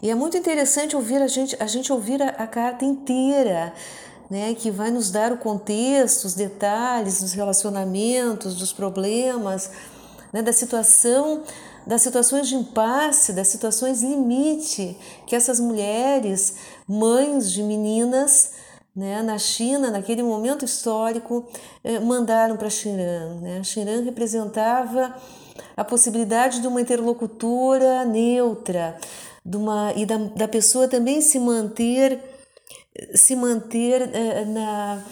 E 0.03 0.11
é 0.11 0.15
muito 0.15 0.37
interessante 0.37 0.95
ouvir 0.95 1.23
a 1.23 1.29
gente, 1.29 1.57
a 1.59 1.67
gente 1.67 1.91
ouvir 1.91 2.23
a, 2.23 2.29
a 2.29 2.47
carta 2.47 2.85
inteira, 2.85 3.73
né, 4.33 4.55
que 4.55 4.71
vai 4.71 4.91
nos 4.91 5.11
dar 5.11 5.31
o 5.31 5.37
contexto, 5.37 6.25
os 6.25 6.33
detalhes 6.33 7.21
dos 7.21 7.35
relacionamentos, 7.35 8.55
dos 8.55 8.73
problemas, 8.73 9.71
né, 10.33 10.41
da 10.41 10.55
situação 10.55 11.43
das 11.87 12.01
situações 12.01 12.49
de 12.49 12.55
impasse, 12.55 13.35
das 13.35 13.49
situações 13.49 14.01
limite 14.01 14.97
que 15.27 15.37
essas 15.37 15.61
mulheres, 15.61 16.55
mães 16.89 17.53
de 17.53 17.63
meninas, 17.63 18.53
né, 18.97 19.21
na 19.21 19.37
China, 19.37 19.91
naquele 19.91 20.23
momento 20.23 20.65
histórico, 20.65 21.47
eh, 21.85 22.01
mandaram 22.01 22.57
para 22.57 22.71
Xiran. 22.71 23.35
Né? 23.41 23.61
Representava 24.03 25.15
a 25.77 25.85
possibilidade 25.85 26.63
de 26.63 26.69
uma 26.69 26.81
interlocutora 26.81 28.03
neutra, 28.07 28.97
de 29.45 29.57
uma, 29.59 29.93
e 29.95 30.07
da, 30.07 30.17
da 30.17 30.49
pessoa 30.49 30.89
também 30.89 31.21
se 31.21 31.39
manter 31.39 32.32
se 33.15 33.35
manter 33.35 34.03
eh, 34.15 34.45
na, 34.45 35.05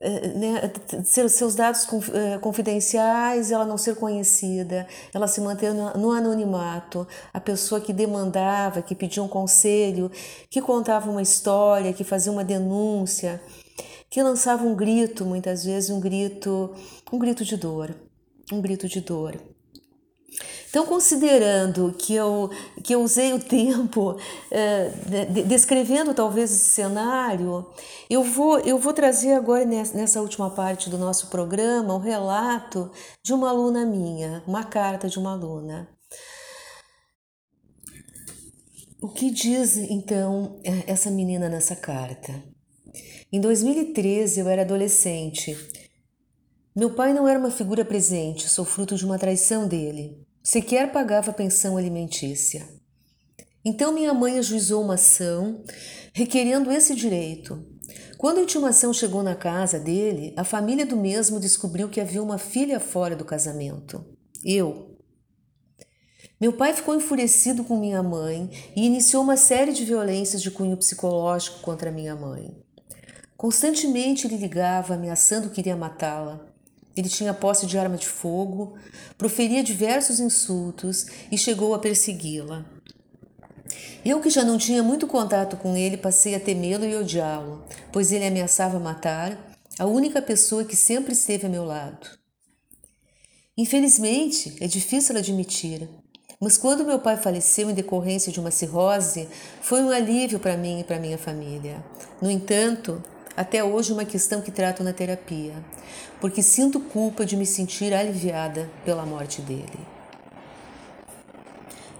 eh, 0.00 0.28
né, 0.28 0.72
seus 1.04 1.54
dados 1.54 1.86
eh, 2.12 2.38
confidenciais, 2.38 3.50
ela 3.50 3.64
não 3.64 3.78
ser 3.78 3.96
conhecida, 3.96 4.86
ela 5.14 5.28
se 5.28 5.40
manter 5.40 5.72
no 5.72 6.10
anonimato, 6.10 7.06
a 7.32 7.40
pessoa 7.40 7.80
que 7.80 7.92
demandava, 7.92 8.82
que 8.82 8.94
pedia 8.94 9.22
um 9.22 9.28
conselho, 9.28 10.10
que 10.48 10.60
contava 10.60 11.10
uma 11.10 11.22
história, 11.22 11.92
que 11.92 12.02
fazia 12.02 12.32
uma 12.32 12.44
denúncia, 12.44 13.40
que 14.08 14.22
lançava 14.22 14.64
um 14.64 14.74
grito, 14.74 15.24
muitas 15.24 15.64
vezes 15.64 15.90
um 15.90 16.00
grito, 16.00 16.74
um 17.12 17.18
grito 17.18 17.44
de 17.44 17.56
dor, 17.56 17.94
um 18.50 18.60
grito 18.60 18.88
de 18.88 19.00
dor. 19.00 19.38
Então, 20.70 20.86
considerando 20.86 21.92
que 21.98 22.14
eu, 22.14 22.48
que 22.84 22.94
eu 22.94 23.02
usei 23.02 23.32
o 23.32 23.40
tempo 23.40 24.16
é, 24.50 24.88
de, 25.26 25.42
descrevendo 25.42 26.14
talvez 26.14 26.52
esse 26.52 26.70
cenário, 26.70 27.66
eu 28.08 28.22
vou, 28.22 28.60
eu 28.60 28.78
vou 28.78 28.92
trazer 28.92 29.32
agora 29.32 29.64
nessa, 29.64 30.20
última 30.20 30.48
parte 30.50 30.88
do 30.88 30.96
nosso 30.96 31.26
programa 31.26 31.94
o 31.94 31.96
um 31.96 32.00
relato 32.00 32.90
de 33.22 33.32
uma 33.32 33.50
aluna 33.50 33.84
minha, 33.84 34.44
uma 34.46 34.62
carta 34.62 35.08
de 35.08 35.18
uma 35.18 35.32
aluna. 35.32 35.88
O 39.02 39.08
que 39.08 39.30
diz 39.30 39.76
então 39.76 40.60
essa 40.86 41.10
menina 41.10 41.48
nessa 41.48 41.74
carta? 41.74 42.44
Em 43.32 43.40
2013 43.40 44.40
eu 44.40 44.48
era 44.48 44.62
adolescente. 44.62 45.56
Meu 46.76 46.94
pai 46.94 47.12
não 47.12 47.26
era 47.26 47.38
uma 47.38 47.50
figura 47.50 47.84
presente, 47.84 48.48
sou 48.48 48.64
fruto 48.64 48.94
de 48.94 49.04
uma 49.04 49.18
traição 49.18 49.66
dele. 49.66 50.29
Sequer 50.42 50.90
pagava 50.92 51.32
pensão 51.32 51.76
alimentícia. 51.76 52.66
Então 53.64 53.92
minha 53.92 54.14
mãe 54.14 54.38
ajuizou 54.38 54.82
uma 54.82 54.94
ação 54.94 55.62
requerendo 56.12 56.70
esse 56.72 56.94
direito. 56.94 57.66
Quando 58.16 58.38
a 58.38 58.42
intimação 58.42 58.92
chegou 58.92 59.22
na 59.22 59.34
casa 59.34 59.78
dele, 59.78 60.32
a 60.36 60.44
família 60.44 60.86
do 60.86 60.96
mesmo 60.96 61.40
descobriu 61.40 61.88
que 61.88 62.00
havia 62.00 62.22
uma 62.22 62.38
filha 62.38 62.80
fora 62.80 63.14
do 63.14 63.24
casamento. 63.24 64.04
Eu, 64.44 64.90
meu 66.40 66.54
pai 66.54 66.72
ficou 66.72 66.94
enfurecido 66.94 67.62
com 67.62 67.78
minha 67.78 68.02
mãe 68.02 68.50
e 68.74 68.86
iniciou 68.86 69.22
uma 69.22 69.36
série 69.36 69.74
de 69.74 69.84
violências 69.84 70.40
de 70.40 70.50
cunho 70.50 70.74
psicológico 70.74 71.60
contra 71.60 71.92
minha 71.92 72.16
mãe. 72.16 72.56
Constantemente 73.36 74.26
ele 74.26 74.38
ligava 74.38 74.94
ameaçando 74.94 75.50
que 75.50 75.60
iria 75.60 75.76
matá-la. 75.76 76.49
Ele 76.96 77.08
tinha 77.08 77.32
posse 77.32 77.66
de 77.66 77.78
arma 77.78 77.96
de 77.96 78.06
fogo, 78.06 78.76
proferia 79.16 79.62
diversos 79.62 80.20
insultos 80.20 81.06
e 81.30 81.38
chegou 81.38 81.74
a 81.74 81.78
persegui-la. 81.78 82.64
Eu, 84.04 84.20
que 84.20 84.30
já 84.30 84.42
não 84.42 84.58
tinha 84.58 84.82
muito 84.82 85.06
contato 85.06 85.56
com 85.56 85.76
ele, 85.76 85.96
passei 85.96 86.34
a 86.34 86.40
temê-lo 86.40 86.84
e 86.84 86.96
odiá-lo, 86.96 87.64
pois 87.92 88.12
ele 88.12 88.26
ameaçava 88.26 88.78
matar 88.78 89.38
a 89.78 89.86
única 89.86 90.20
pessoa 90.20 90.64
que 90.64 90.76
sempre 90.76 91.12
esteve 91.12 91.46
a 91.46 91.50
meu 91.50 91.64
lado. 91.64 92.08
Infelizmente, 93.56 94.56
é 94.60 94.66
difícil 94.66 95.16
admitir, 95.16 95.88
mas 96.40 96.56
quando 96.56 96.84
meu 96.84 96.98
pai 96.98 97.18
faleceu 97.18 97.70
em 97.70 97.74
decorrência 97.74 98.32
de 98.32 98.40
uma 98.40 98.50
cirrose, 98.50 99.28
foi 99.60 99.82
um 99.82 99.90
alívio 99.90 100.40
para 100.40 100.56
mim 100.56 100.80
e 100.80 100.84
para 100.84 100.98
minha 100.98 101.18
família. 101.18 101.84
No 102.22 102.30
entanto, 102.30 103.02
até 103.40 103.64
hoje 103.64 103.90
uma 103.90 104.04
questão 104.04 104.42
que 104.42 104.50
trato 104.50 104.84
na 104.84 104.92
terapia, 104.92 105.54
porque 106.20 106.42
sinto 106.42 106.78
culpa 106.78 107.24
de 107.24 107.38
me 107.38 107.46
sentir 107.46 107.94
aliviada 107.94 108.70
pela 108.84 109.06
morte 109.06 109.40
dele. 109.40 109.80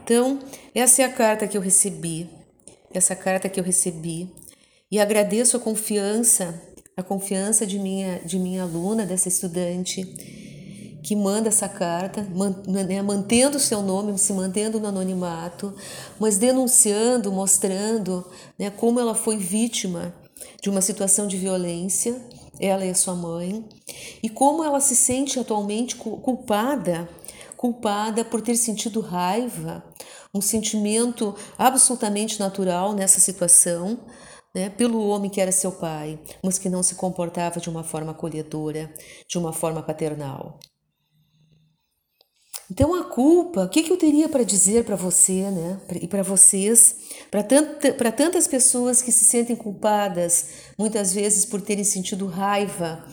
Então, 0.05 0.39
essa 0.75 1.01
é 1.01 1.05
a 1.07 1.11
carta 1.11 1.49
que 1.49 1.57
eu 1.57 1.63
recebi, 1.63 2.29
essa 2.93 3.17
carta 3.17 3.49
que 3.49 3.59
eu 3.59 3.65
recebi, 3.65 4.31
e 4.91 5.01
agradeço 5.01 5.57
a 5.57 5.61
confiança, 5.61 6.61
a 6.95 7.03
confiança 7.03 7.67
de 7.67 7.79
minha 7.79 8.19
de 8.19 8.39
minha 8.39 8.65
aluna, 8.65 9.07
dessa 9.07 9.29
estudante 9.29 10.05
que 11.03 11.17
manda 11.17 11.49
essa 11.49 11.71
carta, 11.71 12.21
né, 12.87 13.01
mantendo 13.01 13.57
o 13.57 13.61
seu 13.61 13.81
nome, 13.81 14.19
se 14.19 14.35
mantendo 14.35 14.79
no 14.79 14.89
anonimato, 14.89 15.75
mas 16.19 16.37
denunciando, 16.37 17.33
mostrando 17.33 18.27
né, 18.59 18.69
como 18.69 19.01
ela 19.01 19.15
foi 19.15 19.39
vítima 19.39 20.20
de 20.63 20.71
uma 20.71 20.81
situação 20.81 21.27
de 21.27 21.37
violência, 21.37 22.21
ela 22.59 22.85
e 22.85 22.91
a 22.91 22.95
sua 22.95 23.15
mãe, 23.15 23.65
e 24.23 24.29
como 24.29 24.63
ela 24.63 24.81
se 24.81 24.95
sente 24.95 25.39
atualmente 25.39 25.97
culpada, 25.97 27.09
culpada 27.57 28.25
por 28.25 28.41
ter 28.41 28.57
sentido 28.57 29.01
raiva, 29.01 29.85
um 30.35 30.41
sentimento 30.41 31.35
absolutamente 31.59 32.39
natural 32.39 32.93
nessa 32.93 33.21
situação, 33.21 33.99
né, 34.55 34.69
pelo 34.69 35.07
homem 35.09 35.31
que 35.31 35.41
era 35.41 35.53
seu 35.53 35.73
pai, 35.73 36.19
mas 36.43 36.59
que 36.59 36.69
não 36.69 36.83
se 36.83 36.95
comportava 36.95 37.61
de 37.61 37.71
uma 37.71 37.85
forma 37.85 38.13
acolhedora, 38.13 38.93
de 39.29 39.39
uma 39.39 39.53
forma 39.53 39.83
paternal. 39.83 40.59
Então 42.71 42.95
a 42.95 43.05
culpa, 43.05 43.65
o 43.65 43.69
que, 43.69 43.83
que 43.83 43.91
eu 43.93 43.97
teria 43.97 44.29
para 44.29 44.45
dizer 44.45 44.85
para 44.85 44.95
você, 44.95 45.51
né? 45.51 45.79
E 46.01 46.07
para 46.07 46.23
vocês, 46.23 46.97
para 47.31 47.43
tanta, 47.43 47.93
tantas 48.13 48.47
pessoas 48.47 49.03
que 49.03 49.11
se 49.11 49.25
sentem 49.25 49.57
culpadas, 49.57 50.47
muitas 50.79 51.13
vezes 51.13 51.45
por 51.45 51.61
terem 51.61 51.83
sentido 51.83 52.27
raiva 52.27 53.05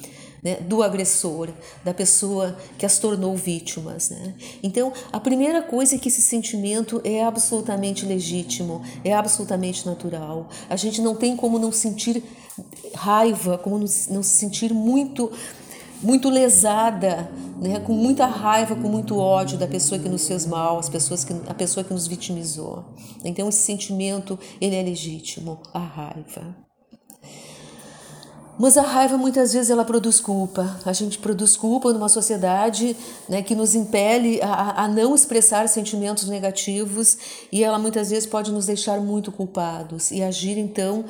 né, 0.43 0.57
do 0.61 0.83
agressor, 0.83 1.49
da 1.83 1.93
pessoa 1.93 2.57
que 2.77 2.85
as 2.85 2.99
tornou 2.99 3.35
vítimas. 3.35 4.11
Né? 4.11 4.35
Então, 4.61 4.93
a 5.11 5.19
primeira 5.19 5.61
coisa 5.61 5.95
é 5.95 5.97
que 5.97 6.09
esse 6.09 6.21
sentimento 6.21 7.01
é 7.03 7.23
absolutamente 7.23 8.05
legítimo, 8.05 8.83
é 9.03 9.13
absolutamente 9.13 9.85
natural. 9.85 10.49
A 10.69 10.75
gente 10.75 11.01
não 11.01 11.15
tem 11.15 11.35
como 11.35 11.57
não 11.57 11.71
sentir 11.71 12.23
raiva, 12.93 13.57
como 13.57 13.79
não 13.79 13.87
se 13.87 14.23
sentir 14.23 14.73
muito 14.73 15.31
muito 16.01 16.29
lesada, 16.29 17.29
né, 17.59 17.79
com 17.79 17.93
muita 17.93 18.25
raiva, 18.25 18.75
com 18.75 18.87
muito 18.87 19.17
ódio 19.17 19.57
da 19.57 19.67
pessoa 19.67 19.99
que 19.99 20.09
nos 20.09 20.27
fez 20.27 20.45
mal, 20.45 20.77
as 20.77 20.89
pessoas 20.89 21.23
que, 21.23 21.33
a 21.47 21.53
pessoa 21.53 21.83
que 21.83 21.93
nos 21.93 22.07
vitimizou. 22.07 22.85
Então 23.23 23.49
esse 23.49 23.59
sentimento 23.59 24.37
ele 24.61 24.75
é 24.75 24.81
legítimo, 24.83 25.59
a 25.73 25.79
raiva. 25.79 26.66
Mas 28.59 28.77
a 28.77 28.81
raiva 28.81 29.17
muitas 29.17 29.53
vezes 29.53 29.69
ela 29.69 29.85
produz 29.85 30.19
culpa. 30.19 30.79
A 30.85 30.93
gente 30.93 31.19
produz 31.19 31.55
culpa 31.55 31.93
numa 31.93 32.09
sociedade 32.09 32.97
né, 33.29 33.41
que 33.41 33.53
nos 33.53 33.75
impele 33.75 34.41
a, 34.41 34.83
a 34.83 34.87
não 34.87 35.13
expressar 35.13 35.69
sentimentos 35.69 36.27
negativos 36.27 37.17
e 37.51 37.63
ela 37.63 37.77
muitas 37.77 38.09
vezes 38.09 38.25
pode 38.25 38.51
nos 38.51 38.65
deixar 38.65 38.99
muito 38.99 39.31
culpados 39.31 40.11
e 40.11 40.23
agir 40.23 40.57
então 40.57 41.05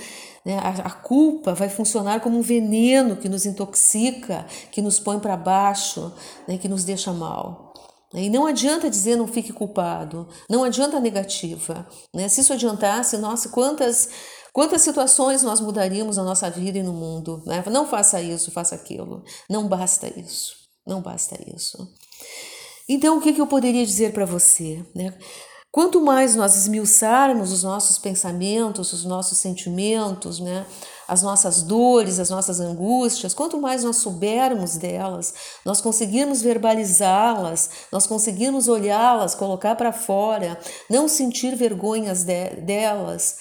né? 0.47 0.57
A, 0.59 0.69
a 0.87 0.91
culpa 0.91 1.53
vai 1.53 1.67
funcionar 1.67 2.21
como 2.21 2.39
um 2.39 2.41
veneno 2.41 3.17
que 3.17 3.27
nos 3.27 3.45
intoxica, 3.45 4.45
que 4.71 4.81
nos 4.81 4.97
põe 4.97 5.19
para 5.19 5.35
baixo, 5.35 6.09
né? 6.47 6.57
que 6.57 6.69
nos 6.69 6.85
deixa 6.85 7.11
mal. 7.11 7.73
E 8.13 8.29
não 8.29 8.47
adianta 8.47 8.89
dizer 8.89 9.17
não 9.17 9.27
fique 9.27 9.51
culpado, 9.51 10.25
não 10.49 10.63
adianta 10.63 11.01
negativa. 11.01 11.85
Né? 12.13 12.29
Se 12.29 12.39
isso 12.39 12.53
adiantasse, 12.53 13.17
nossa, 13.17 13.49
quantas, 13.49 14.07
quantas 14.57 14.81
situações 14.81 15.43
nós 15.43 15.61
mudaríamos 15.61 16.17
na 16.17 16.23
nossa 16.23 16.49
vida 16.49 16.79
e 16.79 16.81
no 16.81 16.91
mundo. 16.91 17.43
Né? 17.45 17.63
Não 17.69 17.85
faça 17.85 18.19
isso, 18.19 18.49
faça 18.49 18.73
aquilo. 18.73 19.23
Não 19.47 19.67
basta 19.67 20.11
isso, 20.19 20.55
não 20.83 20.99
basta 20.99 21.37
isso. 21.55 21.87
Então, 22.89 23.19
o 23.19 23.21
que, 23.21 23.33
que 23.33 23.39
eu 23.39 23.45
poderia 23.45 23.85
dizer 23.85 24.13
para 24.13 24.25
você? 24.25 24.83
Né? 24.95 25.13
Quanto 25.71 26.01
mais 26.01 26.33
nós 26.35 26.55
esmiuçarmos 26.55 27.51
os 27.51 27.61
nossos 27.61 27.99
pensamentos, 27.99 28.93
os 28.93 29.05
nossos 29.05 29.37
sentimentos, 29.37 30.39
né, 30.39 30.65
as 31.07 31.21
nossas 31.21 31.61
dores, 31.61 32.17
as 32.17 32.31
nossas 32.31 32.59
angústias, 32.59 33.33
quanto 33.33 33.61
mais 33.61 33.83
nós 33.83 33.97
soubermos 33.97 34.75
delas, 34.75 35.35
nós 35.63 35.79
conseguirmos 35.79 36.41
verbalizá-las, 36.41 37.69
nós 37.91 38.07
conseguirmos 38.07 38.67
olhá-las, 38.67 39.35
colocar 39.35 39.75
para 39.75 39.93
fora, 39.93 40.59
não 40.89 41.07
sentir 41.07 41.55
vergonhas 41.55 42.23
de, 42.23 42.49
delas, 42.61 43.35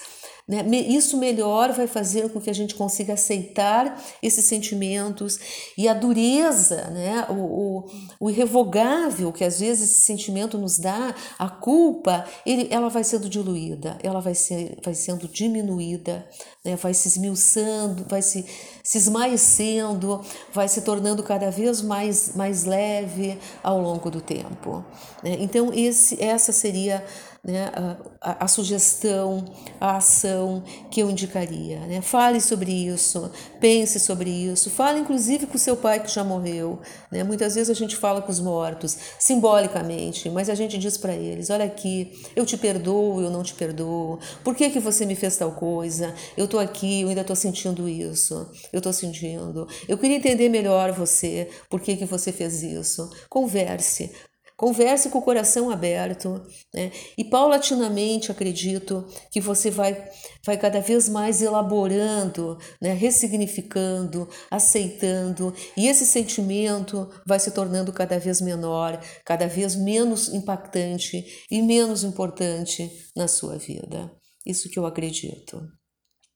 né? 0.47 0.65
Isso 0.71 1.17
melhor 1.17 1.73
vai 1.73 1.87
fazer 1.87 2.29
com 2.29 2.39
que 2.39 2.49
a 2.49 2.53
gente 2.53 2.73
consiga 2.73 3.13
aceitar 3.13 4.01
esses 4.23 4.45
sentimentos 4.45 5.37
e 5.77 5.89
a 5.89 5.93
dureza, 5.93 6.89
né? 6.89 7.25
o, 7.29 7.33
o, 7.33 7.85
o 8.17 8.29
irrevogável 8.29 9.33
que 9.33 9.43
às 9.43 9.59
vezes 9.59 9.89
esse 9.91 10.01
sentimento 10.05 10.57
nos 10.57 10.79
dá, 10.79 11.13
a 11.37 11.49
culpa, 11.49 12.25
ele, 12.45 12.69
ela 12.71 12.87
vai 12.87 13.03
sendo 13.03 13.27
diluída, 13.27 13.97
ela 14.01 14.21
vai, 14.21 14.33
ser, 14.33 14.77
vai 14.81 14.93
sendo 14.93 15.27
diminuída, 15.27 16.25
né? 16.63 16.77
vai 16.77 16.93
se 16.93 17.09
esmiuçando, 17.09 18.05
vai 18.07 18.21
se, 18.21 18.45
se 18.81 18.97
esmaecendo, 18.97 20.21
vai 20.53 20.69
se 20.69 20.79
tornando 20.79 21.23
cada 21.23 21.51
vez 21.51 21.81
mais, 21.81 22.37
mais 22.37 22.63
leve 22.63 23.37
ao 23.61 23.81
longo 23.81 24.09
do 24.09 24.21
tempo. 24.21 24.81
Né? 25.21 25.35
Então, 25.41 25.73
esse, 25.73 26.23
essa 26.23 26.53
seria 26.53 27.03
né, 27.47 27.71
a, 28.19 28.43
a, 28.43 28.47
sugestão, 28.47 29.45
a 29.79 29.95
ação 29.95 30.61
que 30.91 30.99
eu 30.99 31.09
indicaria. 31.09 31.79
Né? 31.79 32.01
Fale 32.01 32.41
sobre 32.41 32.71
isso, 32.71 33.31
pense 33.59 34.01
sobre 34.01 34.29
isso, 34.29 34.69
fale 34.69 34.99
inclusive 34.99 35.47
com 35.47 35.57
seu 35.57 35.77
pai 35.77 36.03
que 36.03 36.13
já 36.13 36.25
morreu. 36.25 36.81
Né? 37.09 37.23
Muitas 37.23 37.55
vezes 37.55 37.69
a 37.69 37.73
gente 37.73 37.95
fala 37.95 38.21
com 38.21 38.29
os 38.29 38.41
mortos, 38.41 38.97
simbolicamente, 39.17 40.29
mas 40.29 40.49
a 40.49 40.55
gente 40.55 40.77
diz 40.77 40.97
para 40.97 41.15
eles: 41.15 41.49
olha 41.49 41.63
aqui, 41.63 42.11
eu 42.35 42.45
te 42.45 42.57
perdoo, 42.57 43.21
eu 43.21 43.29
não 43.29 43.41
te 43.41 43.53
perdoo, 43.53 44.19
por 44.43 44.53
que, 44.53 44.69
que 44.69 44.79
você 44.79 45.05
me 45.05 45.15
fez 45.15 45.37
tal 45.37 45.53
coisa? 45.53 46.13
Eu 46.35 46.45
estou 46.45 46.59
aqui, 46.59 47.01
eu 47.01 47.09
ainda 47.09 47.21
estou 47.21 47.35
sentindo 47.35 47.87
isso, 47.87 48.51
eu 48.73 48.79
estou 48.79 48.91
sentindo. 48.91 49.65
Eu 49.87 49.97
queria 49.97 50.17
entender 50.17 50.49
melhor 50.49 50.91
você, 50.91 51.49
por 51.69 51.79
que, 51.79 51.95
que 51.95 52.05
você 52.05 52.33
fez 52.33 52.61
isso. 52.61 53.09
Converse, 53.29 54.11
Converse 54.57 55.09
com 55.09 55.19
o 55.19 55.21
coração 55.21 55.69
aberto, 55.69 56.43
né? 56.73 56.91
E 57.15 57.23
paulatinamente 57.23 58.31
acredito 58.31 59.07
que 59.31 59.39
você 59.39 59.69
vai, 59.69 60.09
vai 60.43 60.57
cada 60.57 60.81
vez 60.81 61.07
mais 61.07 61.43
elaborando, 61.43 62.57
né? 62.81 62.91
ressignificando, 62.91 64.27
aceitando, 64.49 65.53
e 65.77 65.87
esse 65.87 66.07
sentimento 66.07 67.07
vai 67.23 67.39
se 67.39 67.51
tornando 67.51 67.93
cada 67.93 68.17
vez 68.17 68.41
menor, 68.41 68.99
cada 69.23 69.47
vez 69.47 69.75
menos 69.75 70.29
impactante 70.29 71.23
e 71.51 71.61
menos 71.61 72.03
importante 72.03 72.91
na 73.15 73.27
sua 73.27 73.59
vida. 73.59 74.11
Isso 74.43 74.69
que 74.69 74.79
eu 74.79 74.87
acredito. 74.87 75.61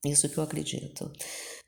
Isso 0.06 0.30
que 0.30 0.38
eu 0.38 0.44
acredito. 0.44 1.12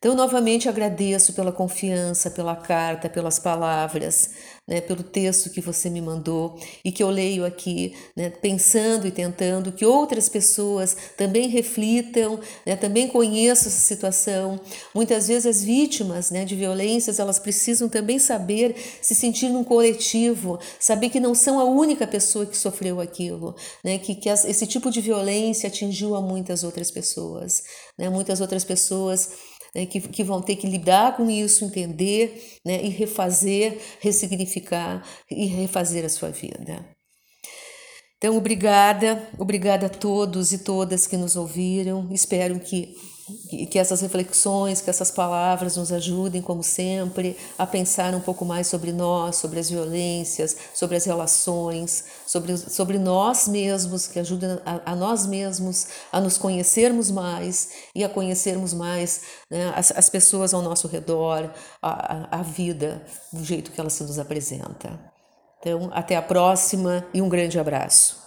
Então, 0.04 0.16
novamente 0.16 0.68
agradeço 0.68 1.32
pela 1.32 1.50
confiança, 1.50 2.30
pela 2.30 2.58
carta, 2.58 3.08
pelas 3.08 3.40
palavras, 3.40 4.32
né, 4.68 4.82
pelo 4.82 5.02
texto 5.02 5.50
que 5.50 5.62
você 5.62 5.90
me 5.90 6.02
mandou 6.02 6.60
e 6.84 6.92
que 6.92 7.02
eu 7.02 7.10
leio 7.10 7.46
aqui, 7.46 7.96
né, 8.14 8.30
pensando 8.30 9.08
e 9.08 9.12
tentando 9.12 9.72
que 9.72 9.86
outras 9.86 10.28
pessoas 10.28 10.96
também 11.18 11.48
reflitam, 11.48 12.38
né, 12.66 12.76
também 12.76 13.08
conheçam 13.08 13.70
essa 13.70 13.80
situação. 13.80 14.60
Muitas 14.94 15.30
vezes 15.30 15.46
as 15.46 15.64
vítimas 15.64 16.32
né, 16.32 16.44
de 16.44 16.56
violências 16.56 17.18
elas 17.18 17.40
precisam 17.40 17.88
também 17.88 18.20
saber 18.20 18.76
se 19.02 19.16
sentir 19.16 19.48
num 19.48 19.64
coletivo, 19.64 20.60
saber 20.82 21.12
que 21.12 21.20
não 21.20 21.34
são 21.34 21.60
a 21.62 21.64
única 21.64 22.06
pessoa 22.06 22.46
que 22.46 22.58
sofreu 22.58 23.00
aquilo, 23.00 23.56
né, 23.82 23.98
que, 23.98 24.16
que 24.16 24.28
esse 24.28 24.68
tipo 24.68 24.92
de 24.92 25.00
violência 25.00 25.68
atingiu 25.68 26.14
a 26.14 26.22
muitas 26.22 26.62
outras 26.66 26.92
pessoas, 26.92 27.64
né, 27.98 28.10
muitas 28.10 28.42
outras 28.42 28.66
pessoas 28.66 29.30
né, 29.76 29.86
que, 29.86 30.00
que 30.02 30.24
vão 30.24 30.42
ter 30.42 30.56
que 30.56 30.68
lidar 30.68 31.16
com 31.18 31.30
isso, 31.30 31.66
entender 31.66 32.60
né, 32.66 32.84
e 32.84 32.90
refazer, 32.90 33.80
ressignificar 34.00 35.06
e 35.30 35.46
refazer 35.46 36.06
a 36.06 36.10
sua 36.10 36.30
vida. 36.30 36.86
Então, 38.18 38.38
obrigada, 38.38 39.28
obrigada 39.38 39.88
a 39.88 39.90
todos 39.90 40.54
e 40.54 40.60
todas 40.60 41.06
que 41.06 41.18
nos 41.18 41.36
ouviram. 41.36 42.08
Espero 42.12 42.60
que 42.60 42.96
que 43.50 43.80
essas 43.80 44.02
reflexões, 44.02 44.82
que 44.82 44.90
essas 44.90 45.10
palavras 45.10 45.78
nos 45.78 45.92
ajudem, 45.92 46.42
como 46.42 46.62
sempre, 46.62 47.38
a 47.58 47.66
pensar 47.66 48.14
um 48.14 48.20
pouco 48.20 48.44
mais 48.44 48.68
sobre 48.68 48.92
nós, 48.92 49.38
sobre 49.38 49.60
as 49.60 49.70
violências, 49.70 50.58
sobre 50.74 50.98
as 50.98 51.06
relações, 51.06 52.04
sobre, 52.28 52.58
sobre 52.58 53.00
nós 53.00 53.48
mesmos, 53.48 54.08
que 54.08 54.20
ajudem 54.20 54.60
a, 54.66 54.92
a 54.92 54.96
nós 54.96 55.26
mesmos 55.26 55.88
a 56.12 56.20
nos 56.20 56.38
conhecermos 56.38 57.10
mais 57.10 57.70
e 57.96 58.04
a 58.04 58.10
conhecermos 58.10 58.74
mais 58.74 59.22
né, 59.50 59.72
as, 59.76 59.92
as 59.92 60.10
pessoas 60.10 60.54
ao 60.54 60.62
nosso 60.62 60.88
redor, 60.88 61.50
a, 61.82 62.40
a 62.40 62.42
vida 62.42 63.06
do 63.32 63.44
jeito 63.44 63.72
que 63.72 63.80
ela 63.80 63.90
se 63.90 64.04
nos 64.04 64.20
apresenta. 64.20 65.00
Então, 65.60 65.90
até 65.94 66.18
a 66.18 66.22
próxima 66.22 67.06
e 67.14 67.22
um 67.22 67.30
grande 67.30 67.58
abraço. 67.58 68.23